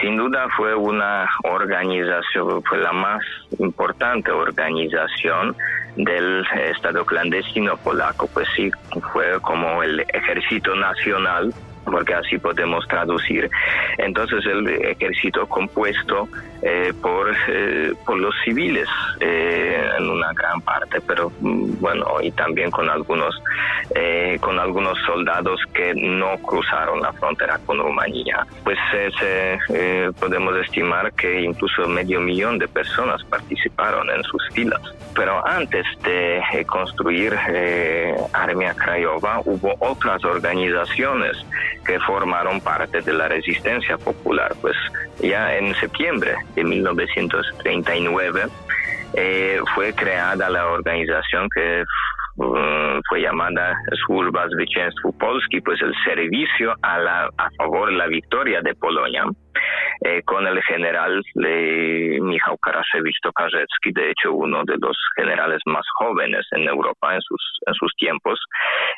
sin 0.00 0.16
duda 0.16 0.46
fue 0.56 0.74
una 0.74 1.28
organización, 1.44 2.62
fue 2.64 2.78
la 2.78 2.92
más 2.92 3.24
importante 3.58 4.30
organización 4.30 5.56
del 5.96 6.44
Estado 6.74 7.04
clandestino 7.06 7.76
polaco, 7.78 8.28
pues 8.32 8.48
sí, 8.54 8.70
fue 9.12 9.40
como 9.40 9.82
el 9.82 10.00
ejército 10.12 10.74
nacional 10.74 11.52
porque 11.84 12.14
así 12.14 12.38
podemos 12.38 12.86
traducir. 12.88 13.50
Entonces 13.98 14.44
el 14.46 14.68
ejército 14.68 15.46
compuesto 15.46 16.28
eh, 16.66 16.94
por, 17.02 17.30
eh, 17.48 17.92
por 18.06 18.16
los 18.16 18.34
civiles 18.42 18.88
eh, 19.20 19.86
en 19.98 20.08
una 20.08 20.32
gran 20.32 20.62
parte, 20.62 20.98
pero 21.06 21.30
mm, 21.40 21.78
bueno, 21.78 22.06
y 22.22 22.30
también 22.30 22.70
con 22.70 22.88
algunos, 22.88 23.34
con 24.40 24.58
algunos 24.58 24.98
soldados 25.06 25.60
que 25.74 25.92
no 25.94 26.38
cruzaron 26.38 27.02
la 27.02 27.12
frontera 27.12 27.58
con 27.66 27.78
Rumanía. 27.78 28.46
Pues 28.64 28.78
podemos 30.18 30.56
estimar 30.56 31.12
que 31.12 31.42
incluso 31.42 31.86
medio 31.86 32.20
millón 32.20 32.58
de 32.58 32.66
personas 32.66 33.22
participaron 33.24 34.08
en 34.08 34.22
sus 34.24 34.42
filas. 34.54 34.80
Pero 35.14 35.46
antes 35.46 35.86
de 36.02 36.64
construir 36.66 37.34
Armia 38.32 38.74
Craiova 38.74 39.42
hubo 39.44 39.74
otras 39.80 40.24
organizaciones 40.24 41.36
que 41.84 42.00
formaron 42.00 42.60
parte 42.60 43.00
de 43.00 43.12
la 43.12 43.28
resistencia 43.28 43.96
popular. 43.98 44.54
Pues 44.60 44.76
ya 45.20 45.54
en 45.54 45.74
septiembre 45.74 46.34
de 46.54 46.64
1939 46.64 48.46
eh, 49.14 49.60
fue 49.74 49.92
creada 49.92 50.50
la 50.50 50.66
organización 50.66 51.48
que 51.54 51.84
mm, 52.36 53.00
fue 53.08 53.20
llamada 53.20 53.76
Służba 54.06 54.48
Zwycięstwu 54.48 55.16
Polski, 55.18 55.60
pues 55.60 55.80
el 55.82 55.94
servicio 56.04 56.74
a, 56.82 56.98
la, 56.98 57.30
a 57.36 57.50
favor 57.56 57.90
de 57.90 57.96
la 57.96 58.06
victoria 58.06 58.60
de 58.60 58.74
Polonia. 58.74 59.24
Eh, 60.00 60.22
con 60.24 60.46
el 60.46 60.60
general 60.62 61.22
Michał 61.34 62.56
Karaszewicz 62.58 63.20
Tokarzewski, 63.22 63.92
de 63.92 64.10
hecho 64.10 64.32
uno 64.32 64.62
de 64.64 64.76
los 64.78 64.96
generales 65.16 65.60
más 65.66 65.86
jóvenes 65.98 66.46
en 66.52 66.68
Europa 66.68 67.14
en 67.14 67.20
sus, 67.22 67.42
en 67.66 67.74
sus 67.74 67.92
tiempos. 67.96 68.40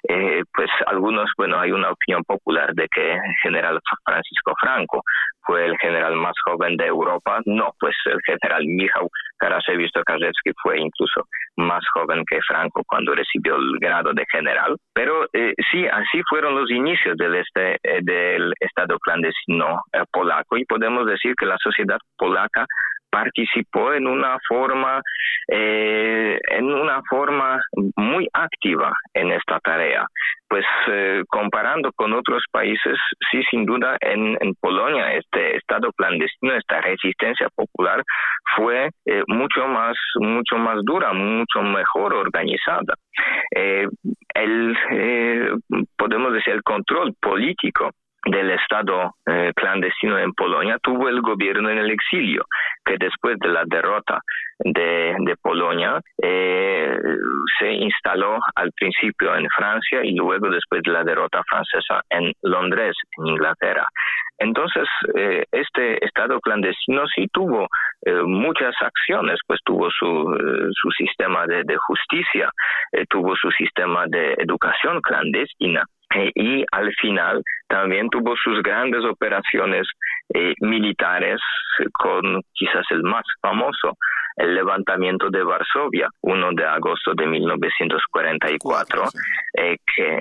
Eh, 0.09 0.43
pues 0.55 0.71
algunos, 0.87 1.31
bueno, 1.37 1.59
hay 1.59 1.73
una 1.73 1.91
opinión 1.91 2.23
popular 2.25 2.73
de 2.75 2.89
que 2.89 3.13
el 3.13 3.35
general 3.43 3.81
Francisco 4.05 4.55
Franco 4.61 5.03
fue 5.47 5.65
el 5.65 5.77
general 5.79 6.17
más 6.17 6.35
joven 6.45 6.77
de 6.77 6.87
Europa. 6.87 7.41
No, 7.47 7.73
pues 7.79 7.95
el 8.07 8.21
general 8.25 8.65
Michał 8.67 9.09
Karaszewicz 9.39 9.93
Tokarzewski 9.93 10.53
fue 10.63 10.79
incluso 10.79 11.27
más 11.57 11.85
joven 11.93 12.25
que 12.29 12.39
Franco 12.47 12.83
cuando 12.87 13.15
recibió 13.15 13.57
el 13.57 13.79
grado 13.79 14.13
de 14.13 14.25
general. 14.31 14.77
Pero 14.93 15.25
eh, 15.33 15.55
sí, 15.71 15.87
así 15.87 16.23
fueron 16.29 16.55
los 16.55 16.71
inicios 16.71 17.17
del, 17.17 17.37
este, 17.37 17.75
eh, 17.83 18.01
del 18.03 18.53
Estado 18.61 18.99
clandestino 18.99 19.83
eh, 19.93 20.03
polaco 20.13 20.57
y 20.57 20.65
podemos 20.65 20.86
decir 21.07 21.35
que 21.37 21.47
la 21.47 21.57
sociedad 21.59 21.99
polaca 22.17 22.67
participó 23.17 23.95
en 23.95 24.07
una 24.07 24.37
forma 24.47 25.01
eh, 25.49 26.39
en 26.51 26.65
una 26.67 27.01
forma 27.09 27.59
muy 27.97 28.29
activa 28.33 28.93
en 29.15 29.31
esta 29.31 29.59
tarea. 29.61 30.07
Pues 30.49 30.65
eh, 30.89 31.23
comparando 31.29 31.93
con 31.93 32.13
otros 32.13 32.45
países 32.53 32.99
sí 33.31 33.43
sin 33.51 33.65
duda 33.65 33.97
en, 34.01 34.37
en, 34.41 34.55
Polonia 34.61 35.15
este 35.15 35.57
estado 35.57 35.91
clandestino 35.93 36.55
esta 36.55 36.81
resistencia 36.81 37.49
popular 37.55 38.03
fue 38.55 38.91
eh, 39.07 39.23
mucho 39.27 39.67
más 39.67 39.97
mucho 40.21 40.57
más 40.57 40.79
dura 40.85 41.13
mucho 41.13 41.63
mejor 41.63 42.15
organizada. 42.15 42.95
El 44.35 44.77
podemos 45.97 46.33
decir 46.33 46.53
el 46.53 46.63
control 46.63 47.15
político 47.21 47.91
del 48.27 48.51
Estado 48.51 49.15
eh, 49.27 49.53
clandestino 49.55 50.19
en 50.19 50.33
Polonia 50.33 50.79
tuvo 50.83 51.09
el 51.09 51.21
gobierno 51.21 51.71
en 51.71 51.79
el 51.79 51.91
exilio, 51.91 52.45
que 52.85 52.97
después 52.99 53.39
de 53.39 53.49
la 53.49 53.63
derrota 53.65 54.21
de, 54.59 55.15
Polonia 55.43 56.01
eh, 56.21 56.99
se 57.59 57.73
instaló 57.73 58.39
al 58.57 58.73
principio 58.73 59.37
en 59.37 59.47
Francia 59.51 60.01
y 60.03 60.15
luego 60.15 60.51
después 60.51 60.83
de 60.83 60.93
la 60.93 61.05
derrota 61.05 61.43
francesa 61.49 62.03
en 62.11 62.33
Londres, 62.43 62.97
en 63.19 63.27
Inglaterra. 63.29 63.87
Entonces, 64.39 64.89
eh, 65.15 65.45
este 65.53 66.05
Estado 66.05 66.41
clandestino 66.41 67.07
sí 67.15 67.27
tuvo 67.33 67.69
muchas 68.25 68.75
acciones, 68.81 69.41
pues 69.47 69.61
tuvo 69.65 69.91
su, 69.91 70.07
su 70.73 70.91
sistema 70.93 71.45
de 71.47 71.77
justicia, 71.89 72.49
tuvo 73.09 73.35
su 73.35 73.51
sistema 73.51 74.05
de 74.07 74.35
educación 74.39 75.01
clandestina, 75.01 75.85
eh, 76.15 76.31
y 76.35 76.65
al 76.71 76.93
final 77.01 77.43
también 77.69 78.09
tuvo 78.09 78.35
sus 78.43 78.63
grandes 78.63 79.05
operaciones 79.05 79.87
eh, 80.35 80.55
militares 80.61 81.41
con 81.93 82.41
quizás 82.55 82.85
el 82.91 83.03
más 83.03 83.25
famoso, 83.41 83.97
el 84.37 84.55
levantamiento 84.55 85.31
de 85.31 85.43
Varsovia, 85.43 86.09
1 86.21 86.49
de 86.53 86.65
agosto 86.65 87.13
de 87.15 87.27
1944, 87.27 89.05
eh, 89.55 89.77
que 89.97 90.21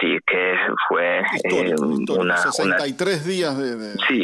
sí 0.00 0.18
que 0.26 0.56
fue 0.88 1.22
una 2.18 2.36
63 2.36 3.26
días 3.26 3.56
de, 3.56 3.76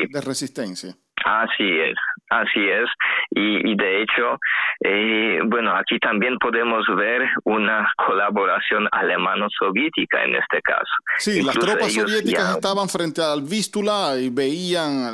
de 0.08 0.20
resistencia. 0.20 0.94
Así 1.25 1.80
es, 1.80 1.96
así 2.30 2.61
es. 2.68 2.88
Y, 3.30 3.76
de 3.76 4.02
hecho, 4.02 4.38
eh, 4.80 5.40
bueno, 5.47 5.75
aquí 5.75 5.99
también 5.99 6.38
podemos 6.38 6.85
ver 6.97 7.23
una 7.45 7.90
colaboración 7.97 8.88
alemano-soviética 8.92 10.25
en 10.25 10.37
este 10.37 10.62
caso. 10.62 10.92
Sí, 11.18 11.42
las 11.42 11.59
tropas 11.59 11.92
soviéticas 11.92 12.56
estaban 12.56 12.88
frente 12.88 13.23
al 13.23 13.42
Vístula 13.42 14.16
y 14.18 14.30
veían 14.30 15.12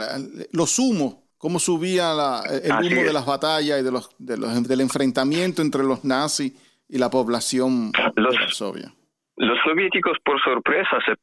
los 0.52 0.78
humos, 0.78 1.16
cómo 1.38 1.58
subía 1.58 2.12
el 2.62 2.72
humo 2.72 3.02
de 3.02 3.12
las 3.12 3.26
batallas 3.26 3.80
y 3.80 3.82
de 3.82 3.90
los, 3.90 4.14
del 4.18 4.80
enfrentamiento 4.80 5.62
entre 5.62 5.82
los 5.82 6.04
nazis 6.04 6.52
y 6.88 6.98
la 6.98 7.10
población 7.10 7.90
de 7.92 8.22
Varsovia. 8.22 8.92
Los 9.42 9.58
soviéticos, 9.64 10.16
por 10.24 10.40
sorpresa, 10.40 10.98
se, 11.04 11.16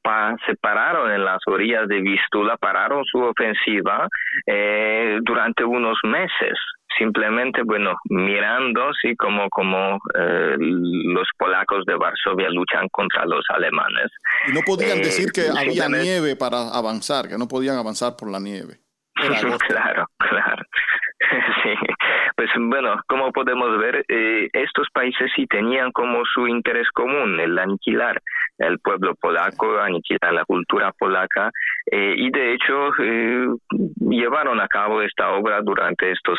pararon 0.62 1.10
en 1.10 1.24
las 1.24 1.40
orillas 1.48 1.88
de 1.88 2.02
Vistula, 2.02 2.58
pararon 2.58 3.06
su 3.06 3.18
ofensiva 3.20 4.10
eh, 4.46 5.20
durante 5.22 5.64
unos 5.64 5.98
meses 6.04 6.58
simplemente, 6.98 7.62
bueno, 7.64 7.96
mirando, 8.10 8.92
sí, 9.02 9.16
como, 9.16 9.48
como 9.50 10.00
eh, 10.16 10.56
los 10.60 11.30
polacos 11.38 11.86
de 11.86 11.96
Varsovia 11.96 12.50
luchan 12.50 12.90
contra 12.92 13.26
los 13.26 13.46
alemanes. 13.56 14.12
Y 14.50 14.52
no 14.52 14.60
podían 14.66 14.98
eh, 14.98 15.04
decir 15.04 15.32
que 15.32 15.48
había 15.48 15.88
nieve 15.88 16.36
para 16.36 16.70
avanzar, 16.70 17.30
que 17.30 17.38
no 17.38 17.48
podían 17.48 17.78
avanzar 17.78 18.18
por 18.18 18.30
la 18.30 18.40
nieve. 18.40 18.80
claro, 19.68 20.08
claro. 20.18 20.64
Bueno, 22.60 22.96
como 23.08 23.32
podemos 23.32 23.78
ver, 23.78 24.06
eh, 24.08 24.50
estos 24.54 24.88
países 24.94 25.32
sí 25.36 25.46
tenían 25.48 25.92
como 25.92 26.24
su 26.26 26.48
interés 26.48 26.90
común 26.92 27.40
el 27.40 27.58
aniquilar 27.58 28.22
el 28.58 28.78
pueblo 28.80 29.16
polaco, 29.16 29.80
aniquilar 29.80 30.34
la 30.34 30.44
cultura 30.44 30.92
polaca 30.92 31.50
eh, 31.90 32.14
y 32.18 32.30
de 32.30 32.54
hecho 32.54 32.90
eh, 33.02 33.48
llevaron 34.00 34.60
a 34.60 34.68
cabo 34.68 35.02
esta 35.02 35.32
obra 35.32 35.62
durante 35.62 36.12
estos 36.12 36.38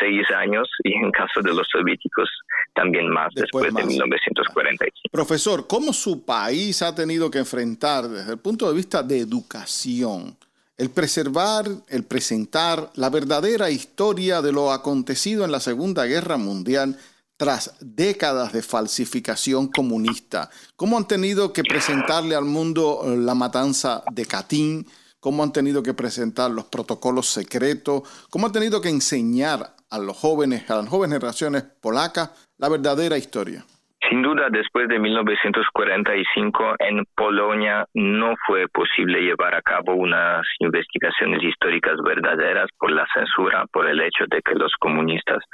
seis 0.00 0.30
años 0.30 0.68
y 0.84 0.94
en 0.94 1.10
caso 1.10 1.40
de 1.42 1.54
los 1.54 1.66
soviéticos 1.70 2.28
también 2.74 3.08
más 3.08 3.32
después, 3.34 3.72
de 3.74 3.84
1945. 3.84 5.08
Profesor, 5.10 5.66
¿cómo 5.66 5.92
su 5.92 6.24
país 6.24 6.82
ha 6.82 6.94
tenido 6.94 7.30
que 7.30 7.38
enfrentar 7.38 8.04
desde 8.04 8.32
el 8.32 8.38
punto 8.38 8.68
de 8.68 8.76
vista 8.76 9.02
de 9.02 9.20
educación? 9.20 10.36
El 10.78 10.90
preservar, 10.90 11.68
el 11.88 12.04
presentar 12.04 12.90
la 12.94 13.10
verdadera 13.10 13.68
historia 13.68 14.40
de 14.40 14.52
lo 14.52 14.72
acontecido 14.72 15.44
en 15.44 15.50
la 15.50 15.60
Segunda 15.60 16.06
Guerra 16.06 16.36
Mundial 16.36 16.96
tras 17.36 17.74
décadas 17.80 18.52
de 18.52 18.62
falsificación 18.62 19.68
comunista. 19.68 20.50
¿Cómo 20.76 20.96
han 20.96 21.06
tenido 21.06 21.52
que 21.52 21.62
presentarle 21.62 22.34
al 22.34 22.44
mundo 22.44 23.02
eh, 23.04 23.16
la 23.16 23.34
matanza 23.34 24.02
de 24.10 24.24
Katyn? 24.24 24.86
¿Cómo 25.20 25.42
han 25.42 25.52
tenido 25.52 25.82
que 25.82 25.94
presentar 25.94 26.50
los 26.50 26.66
protocolos 26.66 27.28
secretos? 27.28 28.02
¿Cómo 28.30 28.46
han 28.46 28.52
tenido 28.52 28.80
que 28.80 28.88
enseñar 28.88 29.74
a 29.90 29.98
los 29.98 30.16
jóvenes, 30.16 30.70
a 30.70 30.76
las 30.76 30.88
jóvenes 30.88 31.18
generaciones 31.18 31.64
polacas, 31.80 32.30
la 32.56 32.68
verdadera 32.68 33.18
historia? 33.18 33.66
Sin 34.06 34.22
duda, 34.22 34.48
después 34.48 34.88
de 34.88 34.98
1945 34.98 36.76
en 36.78 37.04
Polonia 37.16 37.84
no 37.94 38.34
fue 38.46 38.68
posible 38.68 39.20
llevar 39.20 39.54
a 39.54 39.62
cabo 39.62 39.94
unas 39.94 40.46
investigaciones 40.60 41.42
históricas 41.42 41.96
verdaderas 42.04 42.70
por 42.78 42.92
la 42.92 43.04
censura, 43.12 43.64
por 43.72 43.88
el 43.88 44.00
hecho 44.00 44.24
de 44.30 44.40
que 44.40 44.54
los 44.54 44.72
comunistas, 44.78 45.44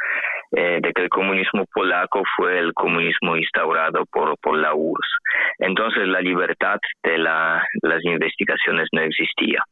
eh, 0.54 0.78
de 0.80 0.92
que 0.92 1.02
el 1.02 1.08
comunismo 1.08 1.64
polaco 1.72 2.22
fue 2.36 2.58
el 2.58 2.74
comunismo 2.74 3.36
instaurado 3.36 4.04
por, 4.12 4.36
por 4.40 4.58
la 4.58 4.74
URSS. 4.74 5.18
Entonces 5.60 6.06
la 6.06 6.20
libertad 6.20 6.78
de 7.02 7.18
la, 7.18 7.66
las 7.82 8.04
investigaciones 8.04 8.88
no 8.92 9.00
existía 9.00 9.64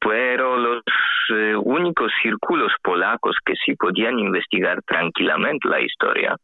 pero 0.00 0.56
los 0.56 0.82
eh, 1.30 1.54
únicos 1.56 2.12
círculos 2.22 2.72
polacos 2.82 3.36
que 3.44 3.54
sí 3.64 3.74
podían 3.74 4.18
investigar 4.18 4.82
tranquilamente 4.82 5.68
la 5.68 5.80
historia 5.80 6.36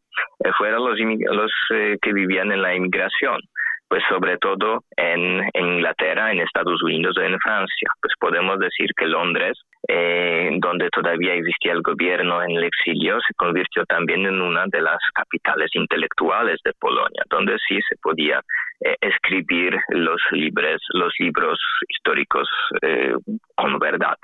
eh, 0.43 0.51
fueron 0.57 0.89
los, 0.89 0.99
los 1.31 1.51
eh, 1.71 1.97
que 2.01 2.13
vivían 2.13 2.51
en 2.51 2.61
la 2.61 2.75
inmigración 2.75 3.39
pues 3.87 4.03
sobre 4.09 4.37
todo 4.37 4.83
en, 4.97 5.49
Inglaterra, 5.53 6.31
en 6.31 6.39
Estados 6.39 6.81
Unidos 6.83 7.17
o 7.17 7.21
en 7.21 7.39
Francia. 7.39 7.89
Pues 8.01 8.13
podemos 8.19 8.59
decir 8.59 8.89
que 8.97 9.05
Londres, 9.05 9.57
donde 9.87 10.89
todavía 10.89 11.35
existía 11.35 11.73
el 11.73 11.81
gobierno 11.81 12.41
en 12.41 12.51
el 12.51 12.63
exilio, 12.63 13.19
se 13.21 13.33
convirtió 13.35 13.85
también 13.85 14.25
en 14.25 14.41
una 14.41 14.65
de 14.67 14.81
las 14.81 14.97
capitales 15.13 15.69
intelectuales 15.73 16.59
de 16.63 16.73
Polonia, 16.79 17.23
donde 17.29 17.57
sí 17.67 17.79
se 17.87 17.95
podía 18.01 18.41
eh, 18.81 18.95
escribir 18.99 19.73
los 19.89 20.21
libros, 20.31 20.81
los 20.93 21.13
libros 21.19 21.57
históricos 21.87 22.47
eh, 22.81 23.13
con 23.55 23.79
verdad. 23.79 24.17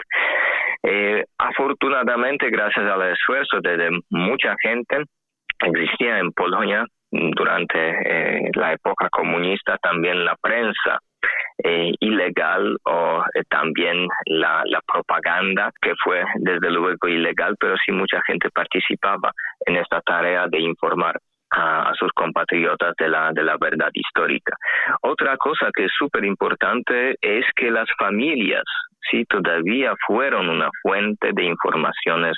Eh, 0.84 1.24
afortunadamente, 1.38 2.50
gracias 2.50 2.86
al 2.86 3.14
esfuerzo 3.14 3.62
de, 3.62 3.98
mucha 4.10 4.56
gente, 4.62 5.04
existía 5.64 6.20
en 6.20 6.32
Polonia 6.32 6.86
durante 7.12 8.50
la 8.56 8.74
época 8.74 9.10
comunista 9.10 9.78
también 9.78 10.24
la 10.24 10.36
prensa 10.42 11.00
ilegal 12.00 12.78
o 12.86 13.24
también 13.50 14.08
la, 14.26 14.64
la, 14.66 14.82
propaganda 14.82 15.72
que 15.82 15.94
fue 16.04 16.24
desde 16.38 16.72
luego 16.72 17.08
ilegal, 17.08 17.56
pero 17.60 17.76
sí 17.86 17.92
mucha 17.92 18.20
gente 18.26 18.50
participaba 18.50 19.32
en 19.68 19.76
esta 19.76 20.02
tarea 20.02 20.48
de 20.48 20.60
informar 20.60 21.20
a, 21.52 21.92
sus 22.00 22.12
compatriotas 22.14 22.94
de 22.98 23.10
la, 23.10 23.32
de 23.34 23.44
la 23.44 23.58
verdad 23.60 23.90
histórica. 23.94 24.56
Otra 25.02 25.38
cosa 25.38 25.70
que 25.76 25.86
es 25.86 25.92
súper 25.98 26.26
importante 26.26 27.16
es 27.22 27.46
que 27.56 27.70
las 27.70 27.88
familias 27.98 28.64
sí 29.10 29.26
todavía 29.26 29.94
fueron 30.08 30.50
una 30.50 30.70
fuente 30.82 31.32
de 31.34 31.44
informaciones 31.44 32.38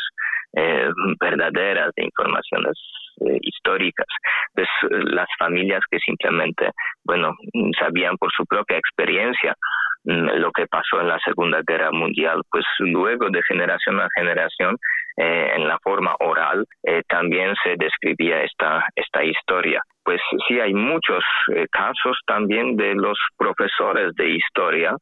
eh, 0.56 0.90
verdaderas, 1.20 1.92
de 1.96 2.06
informaciones 2.06 2.74
eh, 3.22 3.38
históricas. 3.42 4.08
Pues, 4.54 4.68
las 4.90 5.28
familias 5.38 5.82
que 5.90 6.00
simplemente, 6.00 6.72
bueno, 7.04 7.36
sabían 7.80 8.18
por 8.18 8.32
su 8.32 8.46
propia 8.46 8.78
experiencia 8.78 9.56
mm, 10.04 10.40
lo 10.40 10.52
que 10.52 10.68
pasó 10.68 11.02
en 11.02 11.08
la 11.08 11.20
Segunda 11.20 11.62
Guerra 11.66 11.92
Mundial, 11.92 12.42
pues 12.52 12.66
luego 12.80 13.30
de 13.30 13.42
generación 13.44 14.00
a 14.00 14.08
generación, 14.16 14.78
eh, 15.18 15.52
en 15.56 15.68
la 15.68 15.78
forma 15.84 16.16
oral, 16.20 16.66
también 17.08 17.54
se 17.64 17.76
describía 17.78 18.42
esta, 18.42 18.84
esta 18.96 19.24
historia. 19.24 19.82
Pues 20.04 20.20
sí, 20.48 20.60
hay 20.60 20.74
muchos 20.74 21.24
casos 21.72 22.18
también 22.26 22.76
de 22.76 22.96
los 22.96 23.18
profesores 23.38 24.14
de 24.16 24.30
historia 24.30 24.96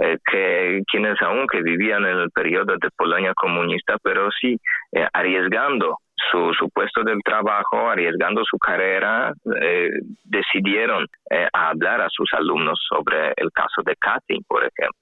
eh, 0.00 0.16
que 0.30 0.82
quienes 0.88 1.20
aunque 1.22 1.60
vivían 1.60 2.06
en 2.06 2.18
el 2.18 2.30
periodo 2.30 2.76
de 2.80 2.88
Polonia 2.96 3.32
comunista, 3.34 3.96
pero 4.00 4.28
sí 4.30 4.56
eh, 4.92 5.08
arriesgando 5.12 5.96
su, 6.30 6.52
su, 6.54 6.68
puesto 6.70 7.02
del 7.02 7.20
trabajo, 7.24 7.88
arriesgando 7.88 8.42
su 8.44 8.58
carrera, 8.58 9.32
eh, 9.60 9.90
decidieron 10.24 11.06
hablar 11.52 12.00
a 12.00 12.08
sus 12.10 12.28
alumnos 12.34 12.78
sobre 12.88 13.32
el 13.36 13.50
caso 13.52 13.82
de 13.84 13.94
Katyn, 13.96 14.42
por 14.46 14.62
ejemplo. 14.62 15.00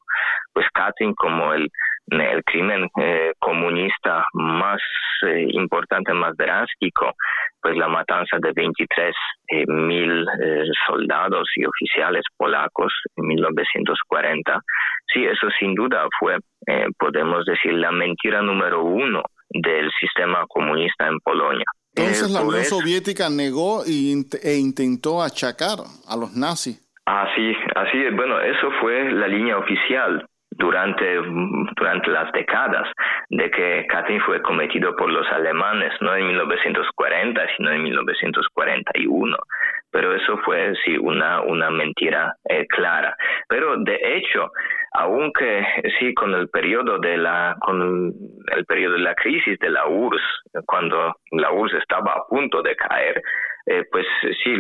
Pues 0.52 0.66
Katyn 0.72 1.14
como 1.14 1.52
el 1.52 1.68
crimen 2.44 2.88
eh, 3.00 3.32
comunista 3.38 4.24
más 4.32 4.80
eh, 5.26 5.46
importante, 5.50 6.12
más 6.12 6.36
drástico, 6.36 7.12
pues 7.60 7.76
la 7.76 7.88
matanza 7.88 8.36
de 8.40 8.52
23 8.54 9.14
eh, 9.48 9.64
mil 9.66 10.24
soldados 10.86 11.48
y 11.56 11.64
oficiales 11.64 12.22
polacos 12.36 12.92
en 13.16 13.26
1940. 13.26 14.60
Sí, 15.12 15.24
eso 15.24 15.48
sin 15.58 15.74
duda 15.74 16.06
fue, 16.18 16.36
podemos 16.98 17.44
decir, 17.44 17.74
la 17.74 17.92
mentira 17.92 18.42
número 18.42 18.82
uno 18.82 19.22
del 19.50 19.90
sistema 20.00 20.44
comunista 20.48 21.06
en 21.06 21.18
Polonia. 21.20 21.64
Entonces 21.94 22.30
la 22.30 22.42
Unión 22.42 22.64
Soviética 22.64 23.30
negó 23.30 23.84
e 23.84 24.56
intentó 24.58 25.22
achacar 25.22 25.78
a 26.06 26.16
los 26.16 26.36
nazis. 26.36 26.82
Así, 27.06 27.54
así, 27.74 28.10
bueno, 28.14 28.40
eso 28.40 28.70
fue 28.80 29.12
la 29.12 29.28
línea 29.28 29.56
oficial 29.56 30.26
durante, 30.50 31.16
durante 31.76 32.10
las 32.10 32.32
décadas 32.32 32.88
de 33.30 33.50
que 33.50 33.86
Katyn 33.88 34.20
fue 34.20 34.42
cometido 34.42 34.94
por 34.96 35.10
los 35.10 35.26
alemanes, 35.30 35.92
no 36.00 36.14
en 36.14 36.26
1940, 36.26 37.40
sino 37.56 37.70
en 37.70 37.82
1941. 37.82 39.36
Pero 39.90 40.14
eso 40.14 40.38
fue 40.44 40.74
sí 40.84 40.96
una, 40.98 41.42
una 41.42 41.70
mentira 41.70 42.34
eh, 42.48 42.66
clara. 42.66 43.16
Pero 43.48 43.76
de 43.78 43.98
hecho, 44.16 44.50
aunque 44.96 45.66
sí 45.98 46.14
con 46.14 46.34
el 46.34 46.48
periodo 46.48 46.98
de 46.98 47.16
la 47.16 47.56
con 47.60 48.12
el 48.56 48.64
periodo 48.66 48.94
de 48.94 49.00
la 49.00 49.14
crisis 49.14 49.58
de 49.58 49.70
la 49.70 49.86
URSS, 49.86 50.22
cuando 50.66 51.16
la 51.32 51.52
URSS 51.52 51.74
estaba 51.74 52.12
a 52.12 52.26
punto 52.28 52.62
de 52.62 52.76
caer, 52.76 53.22
eh, 53.68 53.84
pues 53.90 54.06
sí, 54.44 54.54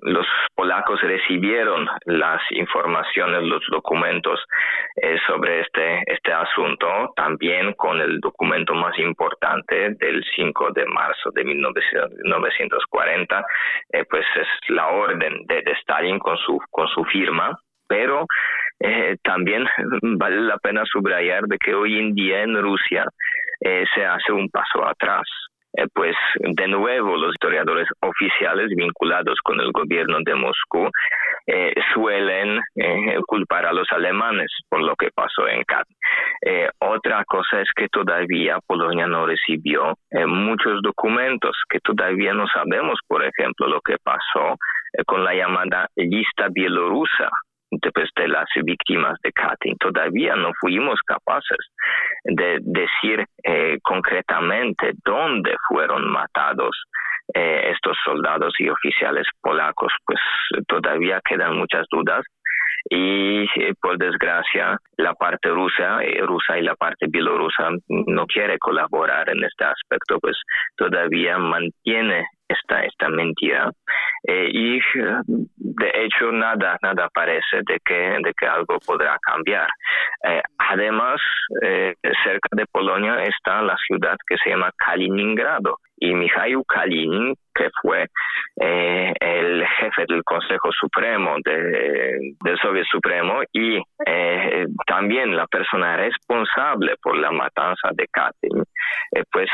los 0.00 0.26
polacos 0.54 0.98
recibieron 1.02 1.86
las 2.06 2.40
informaciones, 2.52 3.42
los 3.42 3.62
documentos 3.70 4.40
eh, 4.96 5.18
sobre 5.26 5.60
este, 5.60 6.02
este 6.06 6.32
asunto, 6.32 7.12
también 7.14 7.74
con 7.74 8.00
el 8.00 8.18
documento 8.20 8.72
más 8.72 8.98
importante 8.98 9.90
del 10.00 10.24
5 10.34 10.70
de 10.72 10.86
marzo 10.86 11.30
de 11.32 11.44
1940, 11.44 13.44
eh, 13.92 14.04
pues 14.08 14.24
es 14.40 14.48
la 14.70 14.88
orden 14.88 15.44
de, 15.46 15.62
Stalin 15.82 16.18
con 16.18 16.38
su, 16.38 16.58
con 16.70 16.88
su 16.88 17.04
firma, 17.04 17.58
pero 17.86 18.24
también 19.22 19.64
vale 20.18 20.40
la 20.40 20.58
pena 20.58 20.82
subrayar 20.84 21.44
de 21.44 21.58
que 21.58 21.74
hoy 21.74 21.98
en 21.98 22.14
día 22.14 22.42
en 22.42 22.60
Rusia 22.60 23.04
se 23.60 24.04
hace 24.04 24.32
un 24.32 24.48
paso 24.50 24.86
atrás. 24.86 25.26
Eh, 25.76 25.86
pues 25.92 26.16
de 26.38 26.68
nuevo 26.68 27.16
los 27.16 27.34
historiadores 27.34 27.86
oficiales 28.00 28.68
vinculados 28.74 29.38
con 29.42 29.60
el 29.60 29.72
gobierno 29.72 30.18
de 30.24 30.34
Moscú 30.34 30.88
eh, 31.46 31.74
suelen 31.92 32.60
eh, 32.76 33.18
culpar 33.26 33.66
a 33.66 33.74
los 33.74 33.86
alemanes 33.92 34.50
por 34.70 34.80
lo 34.82 34.96
que 34.96 35.10
pasó 35.14 35.46
en 35.48 35.62
Kat. 35.64 35.86
otra 36.78 37.24
cosa 37.26 37.60
es 37.60 37.68
que 37.76 37.88
todavía 37.88 38.58
Polonia 38.66 39.06
no 39.06 39.26
recibió 39.26 39.94
muchos 40.26 40.80
documentos, 40.82 41.56
que 41.68 41.80
todavía 41.80 42.32
no 42.32 42.46
sabemos, 42.48 42.98
por 43.06 43.24
ejemplo, 43.24 43.66
lo 43.68 43.80
que 43.80 43.96
pasó 44.02 44.56
con 45.06 45.24
la 45.24 45.34
llamada 45.34 45.88
lista 45.96 46.48
bielorrusa 46.50 47.30
después 47.70 48.08
de 48.16 48.28
las 48.28 48.46
víctimas 48.62 49.18
de 49.22 49.32
Katyn. 49.32 49.76
Todavía 49.78 50.34
no 50.36 50.50
fuimos 50.60 51.00
capaces 51.06 51.58
de 52.24 52.58
decir 52.62 53.24
eh, 53.42 53.78
concretamente 53.82 54.92
dónde 55.04 55.54
fueron 55.68 56.10
matados 56.10 56.76
eh, 57.34 57.72
estos 57.72 57.96
soldados 58.04 58.54
y 58.58 58.68
oficiales 58.68 59.26
polacos, 59.40 59.92
pues 60.04 60.20
todavía 60.68 61.20
quedan 61.28 61.56
muchas 61.56 61.86
dudas 61.90 62.24
y 62.88 63.42
eh, 63.42 63.74
por 63.80 63.98
desgracia 63.98 64.78
la 64.96 65.12
parte 65.14 65.48
rusa, 65.48 65.98
rusa 66.22 66.58
y 66.58 66.62
la 66.62 66.76
parte 66.76 67.06
bielorrusa 67.08 67.70
no 67.88 68.26
quiere 68.26 68.58
colaborar 68.58 69.28
en 69.28 69.42
este 69.42 69.64
aspecto, 69.64 70.20
pues 70.20 70.36
todavía 70.76 71.36
mantiene 71.38 72.26
esta, 72.48 72.82
esta 72.84 73.08
mentira. 73.08 73.70
Eh, 74.26 74.48
y 74.52 74.80
de 75.56 75.90
hecho 75.94 76.32
nada, 76.32 76.78
nada 76.82 77.08
parece 77.12 77.58
de 77.66 77.78
que, 77.84 77.94
de 77.94 78.32
que 78.38 78.46
algo 78.46 78.78
podrá 78.84 79.16
cambiar. 79.20 79.68
Eh, 80.24 80.42
además, 80.58 81.20
eh, 81.62 81.94
cerca 82.24 82.48
de 82.52 82.66
Polonia 82.66 83.22
está 83.24 83.62
la 83.62 83.76
ciudad 83.86 84.16
que 84.26 84.36
se 84.38 84.50
llama 84.50 84.72
Kaliningrado 84.76 85.78
y 85.98 86.14
Mikhail 86.14 86.62
Kalinin, 86.68 87.34
que 87.54 87.68
fue 87.80 88.06
el 88.56 89.64
jefe 89.66 90.04
del 90.08 90.22
Consejo 90.24 90.70
Supremo 90.72 91.36
de, 91.44 92.34
del 92.42 92.58
Soviet 92.60 92.86
Supremo 92.90 93.40
y 93.52 93.80
también 94.86 95.36
la 95.36 95.46
persona 95.46 95.96
responsable 95.96 96.96
por 97.02 97.16
la 97.16 97.30
matanza 97.30 97.88
de 97.92 98.06
Katyn, 98.08 98.62
pues 99.30 99.48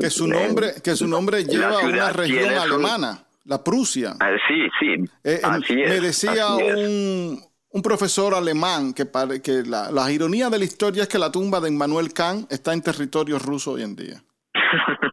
que 0.00 0.10
su 0.10 0.26
nombre 0.28 0.68
que 0.82 0.96
su 0.96 1.08
nombre 1.08 1.44
lleva 1.44 1.78
una 1.78 2.12
región 2.12 2.54
alemana 2.54 3.18
la 3.44 3.62
Prusia. 3.62 4.14
Ah, 4.20 4.36
sí, 4.46 4.68
sí. 4.78 5.04
Eh, 5.24 5.40
me 5.70 6.00
decía 6.00 6.54
un, 6.54 7.82
profesor 7.82 8.34
alemán 8.34 8.92
que, 8.94 9.06
que 9.42 9.62
la, 9.66 9.90
la, 9.90 10.10
ironía 10.10 10.50
de 10.50 10.58
la 10.58 10.64
historia 10.64 11.02
es 11.02 11.08
que 11.08 11.18
la 11.18 11.32
tumba 11.32 11.60
de 11.60 11.68
Emmanuel 11.68 12.12
Kant 12.12 12.50
está 12.52 12.72
en 12.72 12.82
territorio 12.82 13.38
ruso 13.38 13.72
hoy 13.72 13.82
en 13.82 13.96
día. 13.96 14.22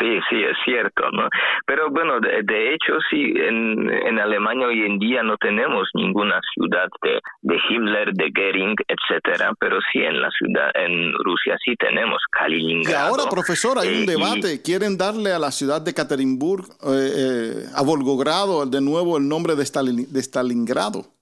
Sí, 0.00 0.18
sí, 0.30 0.36
es 0.42 0.56
cierto, 0.64 1.10
¿no? 1.12 1.28
Pero 1.66 1.90
bueno, 1.90 2.20
de, 2.20 2.74
hecho, 2.74 2.94
sí, 3.10 3.34
en, 3.36 3.90
en, 3.90 4.18
Alemania 4.18 4.66
hoy 4.66 4.82
en 4.82 4.98
día 4.98 5.22
no 5.22 5.36
tenemos 5.36 5.88
ninguna 5.92 6.40
ciudad 6.54 6.88
de, 7.02 7.20
de 7.42 7.60
Himmler, 7.68 8.14
de 8.14 8.30
Goering, 8.34 8.76
etcétera, 8.88 9.52
pero 9.60 9.78
sí 9.92 9.98
en 9.98 10.22
la 10.22 10.30
ciudad, 10.30 10.70
en 10.74 11.12
Rusia 11.22 11.58
sí 11.62 11.74
tenemos 11.76 12.22
Kaliningrado. 12.30 12.96
Y 12.96 13.08
ahora, 13.10 13.30
profesor, 13.30 13.78
hay 13.78 13.88
un 13.88 14.04
eh, 14.04 14.06
debate. 14.06 14.62
Quieren 14.62 14.96
darle 14.96 15.32
a 15.32 15.38
la 15.38 15.50
ciudad 15.50 15.82
de 15.82 15.92
Katerinburg, 15.92 16.64
eh, 16.64 17.12
eh, 17.16 17.64
a 17.74 17.82
Volgogrado, 17.82 18.64
de 18.64 18.80
nuevo 18.80 19.18
el 19.18 19.28
nombre 19.28 19.54
de, 19.54 19.64
de 19.64 20.22
Stalingrado. 20.22 21.19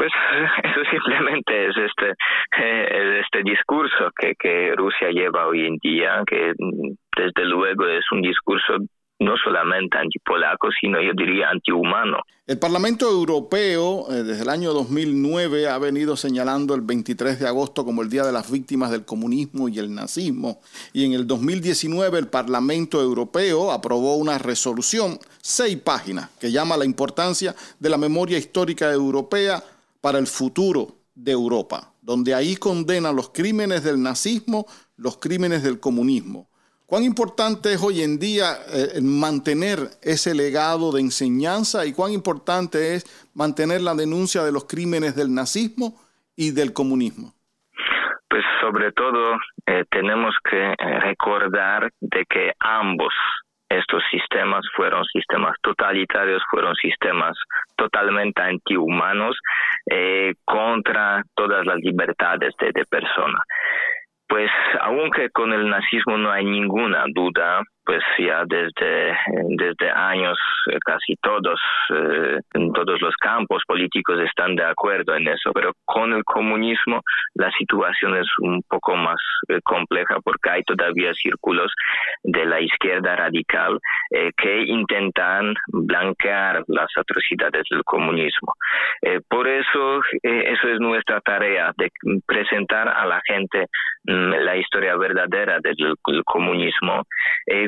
Pues 0.00 0.12
eso 0.64 0.80
simplemente 0.90 1.66
es 1.66 1.76
este, 1.76 2.14
eh, 2.58 3.20
este 3.20 3.42
discurso 3.42 4.10
que, 4.18 4.32
que 4.34 4.72
Rusia 4.74 5.10
lleva 5.10 5.46
hoy 5.46 5.66
en 5.66 5.76
día, 5.76 6.22
que 6.26 6.54
desde 7.14 7.44
luego 7.44 7.86
es 7.86 8.04
un 8.10 8.22
discurso 8.22 8.78
no 9.18 9.34
solamente 9.36 9.98
antipolaco, 9.98 10.68
sino 10.80 11.02
yo 11.02 11.12
diría 11.14 11.50
antihumano. 11.50 12.20
El 12.46 12.58
Parlamento 12.58 13.06
Europeo 13.10 14.06
eh, 14.10 14.22
desde 14.22 14.44
el 14.44 14.48
año 14.48 14.72
2009 14.72 15.68
ha 15.68 15.76
venido 15.76 16.16
señalando 16.16 16.74
el 16.74 16.80
23 16.80 17.38
de 17.38 17.46
agosto 17.46 17.84
como 17.84 18.00
el 18.00 18.08
Día 18.08 18.24
de 18.24 18.32
las 18.32 18.50
Víctimas 18.50 18.90
del 18.90 19.04
Comunismo 19.04 19.68
y 19.68 19.78
el 19.78 19.94
Nazismo. 19.94 20.62
Y 20.94 21.04
en 21.04 21.12
el 21.12 21.26
2019 21.26 22.18
el 22.18 22.28
Parlamento 22.28 23.02
Europeo 23.02 23.70
aprobó 23.70 24.16
una 24.16 24.38
resolución, 24.38 25.18
seis 25.42 25.76
páginas, 25.76 26.30
que 26.40 26.50
llama 26.50 26.78
la 26.78 26.86
importancia 26.86 27.54
de 27.78 27.90
la 27.90 27.98
memoria 27.98 28.38
histórica 28.38 28.90
europea 28.90 29.62
para 30.00 30.18
el 30.18 30.26
futuro 30.26 31.00
de 31.14 31.32
Europa, 31.32 31.92
donde 32.00 32.34
ahí 32.34 32.56
condenan 32.56 33.16
los 33.16 33.30
crímenes 33.30 33.84
del 33.84 34.02
nazismo, 34.02 34.66
los 34.96 35.18
crímenes 35.18 35.62
del 35.62 35.80
comunismo. 35.80 36.48
¿Cuán 36.90 37.04
importante 37.04 37.72
es 37.72 37.80
hoy 37.82 38.02
en 38.02 38.18
día 38.18 38.46
eh, 38.72 39.00
mantener 39.00 39.78
ese 40.02 40.34
legado 40.34 40.90
de 40.90 41.00
enseñanza 41.00 41.86
y 41.86 41.92
cuán 41.92 42.12
importante 42.12 42.96
es 42.96 43.04
mantener 43.32 43.80
la 43.82 43.94
denuncia 43.94 44.42
de 44.42 44.50
los 44.50 44.64
crímenes 44.64 45.14
del 45.14 45.32
nazismo 45.32 45.94
y 46.34 46.50
del 46.50 46.72
comunismo? 46.72 47.32
Pues 48.28 48.42
sobre 48.60 48.90
todo 48.90 49.36
eh, 49.66 49.84
tenemos 49.88 50.34
que 50.50 50.72
eh, 50.72 51.00
recordar 51.00 51.92
de 52.00 52.24
que 52.26 52.52
ambos 52.58 53.14
estos 53.70 54.02
sistemas 54.10 54.66
fueron 54.74 55.04
sistemas 55.04 55.54
totalitarios, 55.62 56.42
fueron 56.50 56.74
sistemas 56.74 57.36
totalmente 57.76 58.42
antihumanos 58.42 59.38
eh, 59.88 60.34
contra 60.44 61.22
todas 61.34 61.64
las 61.64 61.76
libertades 61.76 62.52
de, 62.58 62.72
de 62.72 62.84
persona. 62.84 63.38
Pues 64.28 64.50
aunque 64.80 65.30
con 65.30 65.52
el 65.52 65.68
nazismo 65.68 66.18
no 66.18 66.30
hay 66.30 66.44
ninguna 66.44 67.04
duda, 67.14 67.62
pues 67.84 68.02
ya 68.18 68.44
desde, 68.46 69.16
desde 69.48 69.90
años 69.90 70.38
eh, 70.70 70.78
casi 70.84 71.16
todos, 71.16 71.60
eh, 71.94 72.38
todos 72.74 73.00
los 73.00 73.14
campos 73.16 73.62
políticos 73.66 74.18
están 74.20 74.54
de 74.54 74.64
acuerdo 74.64 75.14
en 75.14 75.28
eso, 75.28 75.52
pero 75.52 75.72
con 75.84 76.12
el 76.12 76.24
comunismo 76.24 77.00
la 77.34 77.50
situación 77.52 78.16
es 78.16 78.28
un 78.38 78.62
poco 78.68 78.94
más 78.96 79.20
eh, 79.48 79.60
compleja 79.64 80.18
porque 80.22 80.50
hay 80.50 80.62
todavía 80.62 81.12
círculos 81.14 81.72
de 82.22 82.44
la 82.44 82.60
izquierda 82.60 83.16
radical 83.16 83.78
que 84.36 84.62
intentan 84.62 85.54
blanquear 85.68 86.64
las 86.66 86.88
atrocidades 86.96 87.62
del 87.70 87.84
comunismo. 87.84 88.54
por 89.28 89.46
eso, 89.46 90.00
eso 90.22 90.68
es 90.68 90.80
nuestra 90.80 91.20
tarea, 91.20 91.72
de 91.76 91.90
presentar 92.26 92.88
a 92.88 93.06
la 93.06 93.20
gente 93.24 93.66
mm, 94.04 94.30
la 94.44 94.56
historia 94.56 94.96
verdadera 94.96 95.58
del, 95.60 95.94
comunismo 96.24 97.04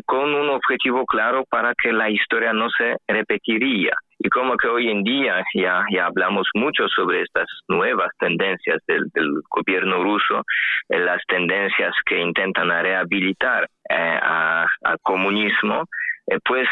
con 0.05 0.35
un 0.35 0.49
objetivo 0.51 1.05
claro 1.07 1.45
para 1.49 1.75
que 1.75 1.93
la 1.93 2.11
historia 2.11 2.53
no 2.53 2.69
se 2.71 2.97
repetiría. 3.07 3.95
Y 4.19 4.29
como 4.29 4.57
que 4.57 4.69
hoy 4.69 4.88
en 4.88 5.03
día 5.03 5.43
ya, 5.55 5.85
ya 5.91 6.07
hablamos 6.07 6.47
mucho 6.55 6.87
sobre 6.88 7.23
estas 7.23 7.47
nuevas 7.69 8.11
tendencias 8.21 8.79
del, 8.87 9.11
gobierno 9.51 10.03
ruso, 10.03 10.45
eh, 10.88 11.01
las 11.01 11.21
tendencias 11.27 11.93
que 12.07 12.21
intentan 12.21 12.69
rehabilitar 12.69 13.69
eh, 13.88 14.19
al 14.23 14.99
comunismo, 15.03 15.85
eh, 16.29 16.38
pues 16.45 16.69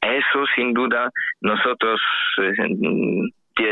eso 0.00 0.44
sin 0.56 0.74
duda 0.74 1.10
nosotros 1.40 2.00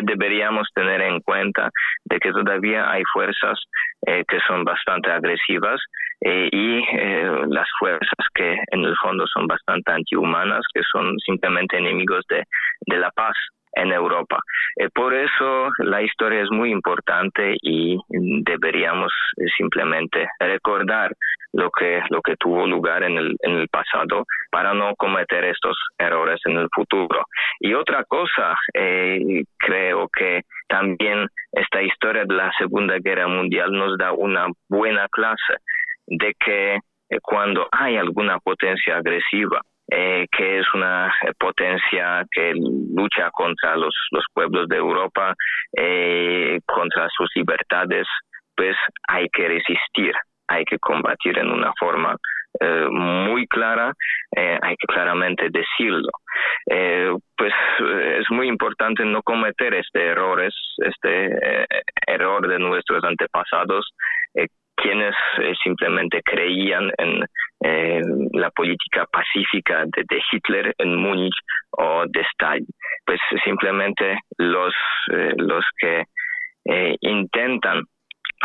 deberíamos 0.03 0.69
tener 0.75 1.01
en 1.03 1.21
cuenta 1.21 1.71
de 2.05 2.19
que 2.19 2.31
todavía 2.33 2.91
hay 2.91 3.03
fuerzas 3.13 3.59
eh, 4.07 4.25
que 4.29 4.39
son 4.47 4.65
bastante 4.65 5.11
agresivas 5.11 5.81
eh, 6.21 6.49
y 6.51 6.79
eh, 6.79 7.31
las 7.49 7.69
fuerzas 7.79 8.27
que 8.35 8.57
en 8.71 8.85
el 8.85 8.95
fondo 9.03 9.27
son 9.27 9.47
bastante 9.47 9.93
antihumanas, 9.93 10.65
que 10.73 10.83
son 10.91 11.19
simplemente 11.19 11.77
enemigos 11.79 12.25
de, 12.29 12.45
de 12.87 12.99
la 12.99 13.11
paz 13.11 13.37
en 13.77 13.93
Europa. 13.93 14.41
por 14.95 15.15
eso 15.15 15.69
la 15.79 16.03
historia 16.03 16.43
es 16.43 16.51
muy 16.51 16.71
importante 16.71 17.57
y 17.63 17.99
deberíamos 18.09 19.13
simplemente 19.57 20.27
recordar 20.41 21.13
lo 21.53 21.71
que, 21.71 22.01
lo 22.11 22.21
que 22.21 22.37
tuvo 22.37 22.67
lugar 22.67 23.03
en 23.03 23.17
el, 23.17 23.37
en 23.41 23.53
el 23.57 23.69
pasado 23.69 24.25
para 24.51 24.75
no 24.75 24.95
cometer 24.97 25.45
estos 25.45 25.77
errores 25.99 26.41
en 26.45 26.57
el 26.57 26.69
futuro. 26.75 27.25
Y 27.61 27.75
otra 27.75 28.05
cosa, 28.05 28.57
eh, 28.75 29.45
creo 29.59 30.09
que 30.09 30.43
también 30.69 31.27
esta 31.53 31.83
historia 31.83 32.25
de 32.27 32.35
la 32.35 32.53
Segunda 32.59 32.99
Guerra 32.99 33.29
Mundial 33.29 33.73
nos 33.73 33.97
da 33.97 34.13
una 34.13 34.47
buena 34.69 35.09
clase 35.09 35.57
de 36.07 36.35
que 36.39 36.75
eh, 36.75 37.19
cuando 37.23 37.69
hay 37.73 37.97
alguna 37.97 38.39
potencia 38.39 38.97
agresiva, 38.97 39.61
eh, 39.91 40.27
que 40.31 40.59
es 40.61 40.67
una 40.75 41.13
potencia 41.39 42.25
que 42.31 42.53
lucha 42.55 43.31
contra 43.31 43.77
los, 43.77 43.95
los 44.11 44.25
pueblos 44.33 44.69
de 44.69 44.77
Europa, 44.77 45.35
contra 46.67 47.09
sus 47.17 47.29
libertades, 47.35 48.07
pues 48.57 48.77
hay 49.09 49.29
que 49.29 49.49
resistir 49.49 50.13
hay 50.49 50.65
que 50.65 50.79
combatir 50.79 51.39
en 51.39 51.51
una 51.51 51.73
forma 51.79 52.17
eh, 52.61 52.87
muy 52.91 53.47
clara, 53.47 53.93
eh, 54.35 54.59
hay 54.63 54.77
que 54.77 54.87
claramente 54.87 55.49
decirlo. 55.51 56.11
Eh, 56.71 57.13
pues 57.37 57.53
es 58.19 58.27
muy 58.31 58.49
importante 58.49 59.05
no 59.05 59.23
cometer 59.23 59.75
este 59.75 60.07
errores, 60.07 60.55
este 60.79 61.67
error 62.07 62.49
de 62.49 62.59
nuestros 62.59 63.05
antepasados, 63.05 63.93
quienes 64.77 65.15
simplemente 65.63 66.23
creían 66.23 66.91
en 66.99 67.25
la 68.33 68.51
política 68.51 69.07
pacífica 69.11 69.85
de, 69.87 70.23
Hitler 70.31 70.75
en 70.79 70.97
Múnich 70.97 71.35
o 71.71 72.05
de 72.07 72.21
Stalin. 72.33 72.67
Pues 73.05 73.19
simplemente 73.45 74.19
los, 74.39 74.75
los 75.39 75.65
que 75.79 76.05
intentan 77.01 77.83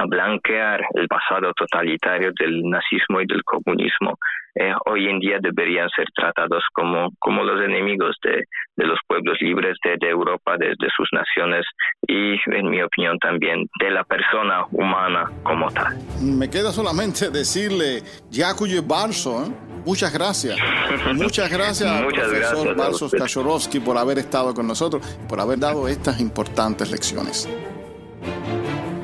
blanquear 0.07 0.81
el 0.93 1.07
pasado 1.07 1.53
totalitario 1.53 2.31
del 2.39 2.63
nazismo 2.63 3.21
y 3.21 3.25
del 3.27 3.43
comunismo, 3.43 4.17
eh, 4.55 4.73
hoy 4.85 5.07
en 5.07 5.19
día 5.19 5.37
deberían 5.41 5.89
ser 5.95 6.05
tratados 6.15 6.63
como, 6.73 7.09
como 7.19 7.43
los 7.43 7.63
enemigos 7.63 8.15
de, 8.23 8.43
de 8.75 8.85
los 8.85 8.99
pueblos 9.07 9.37
libres 9.41 9.77
de, 9.83 9.95
de, 9.99 10.09
Europa, 10.09 10.57
de, 10.57 10.75
sus 10.95 11.07
naciones 11.13 11.65
y, 12.07 12.33
en 12.55 12.69
mi 12.69 12.81
opinión, 12.81 13.17
también 13.19 13.67
de 13.79 13.91
la 13.91 14.03
persona 14.03 14.65
humana 14.71 15.31
como 15.43 15.69
tal. 15.71 15.97
Me 16.21 16.49
queda 16.49 16.71
solamente 16.71 17.29
decirle, 17.31 18.01
Yakuye 18.29 18.81
Barso, 18.81 19.45
¿eh? 19.45 19.51
muchas 19.85 20.13
gracias. 20.13 20.57
Muchas 21.15 21.49
gracias 21.51 21.89
al 21.89 22.07
profesor 22.07 22.75
Barsos 22.75 23.11
Kaczorowski 23.11 23.79
por 23.79 23.97
haber 23.97 24.19
estado 24.19 24.53
con 24.53 24.67
nosotros 24.67 25.01
y 25.23 25.27
por 25.27 25.39
haber 25.39 25.59
dado 25.59 25.87
estas 25.87 26.19
importantes 26.19 26.91
lecciones. 26.91 27.47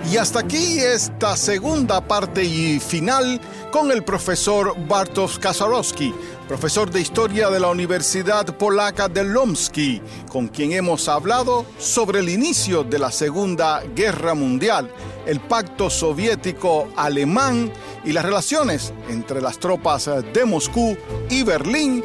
Y 0.09 0.15
hasta 0.15 0.39
aquí 0.39 0.79
esta 0.79 1.35
segunda 1.35 1.99
parte 1.99 2.41
y 2.41 2.79
final 2.79 3.41
con 3.71 3.91
el 3.91 4.05
profesor 4.05 4.73
Bartosz 4.87 5.37
Kasarowski, 5.37 6.13
profesor 6.47 6.89
de 6.89 7.01
historia 7.01 7.49
de 7.49 7.59
la 7.59 7.67
Universidad 7.67 8.45
Polaca 8.57 9.09
de 9.09 9.25
Lomski, 9.25 10.01
con 10.31 10.47
quien 10.47 10.71
hemos 10.71 11.09
hablado 11.09 11.65
sobre 11.77 12.19
el 12.19 12.29
inicio 12.29 12.85
de 12.85 12.99
la 12.99 13.11
Segunda 13.11 13.83
Guerra 13.93 14.33
Mundial, 14.33 14.89
el 15.25 15.41
pacto 15.41 15.89
soviético-alemán 15.89 17.69
y 18.05 18.13
las 18.13 18.23
relaciones 18.23 18.93
entre 19.09 19.41
las 19.41 19.59
tropas 19.59 20.09
de 20.33 20.45
Moscú 20.45 20.95
y 21.29 21.43
Berlín 21.43 22.01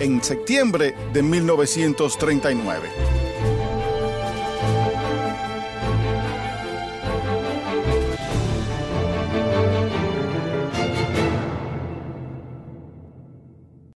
en 0.00 0.24
septiembre 0.24 0.96
de 1.12 1.22
1939. 1.22 3.13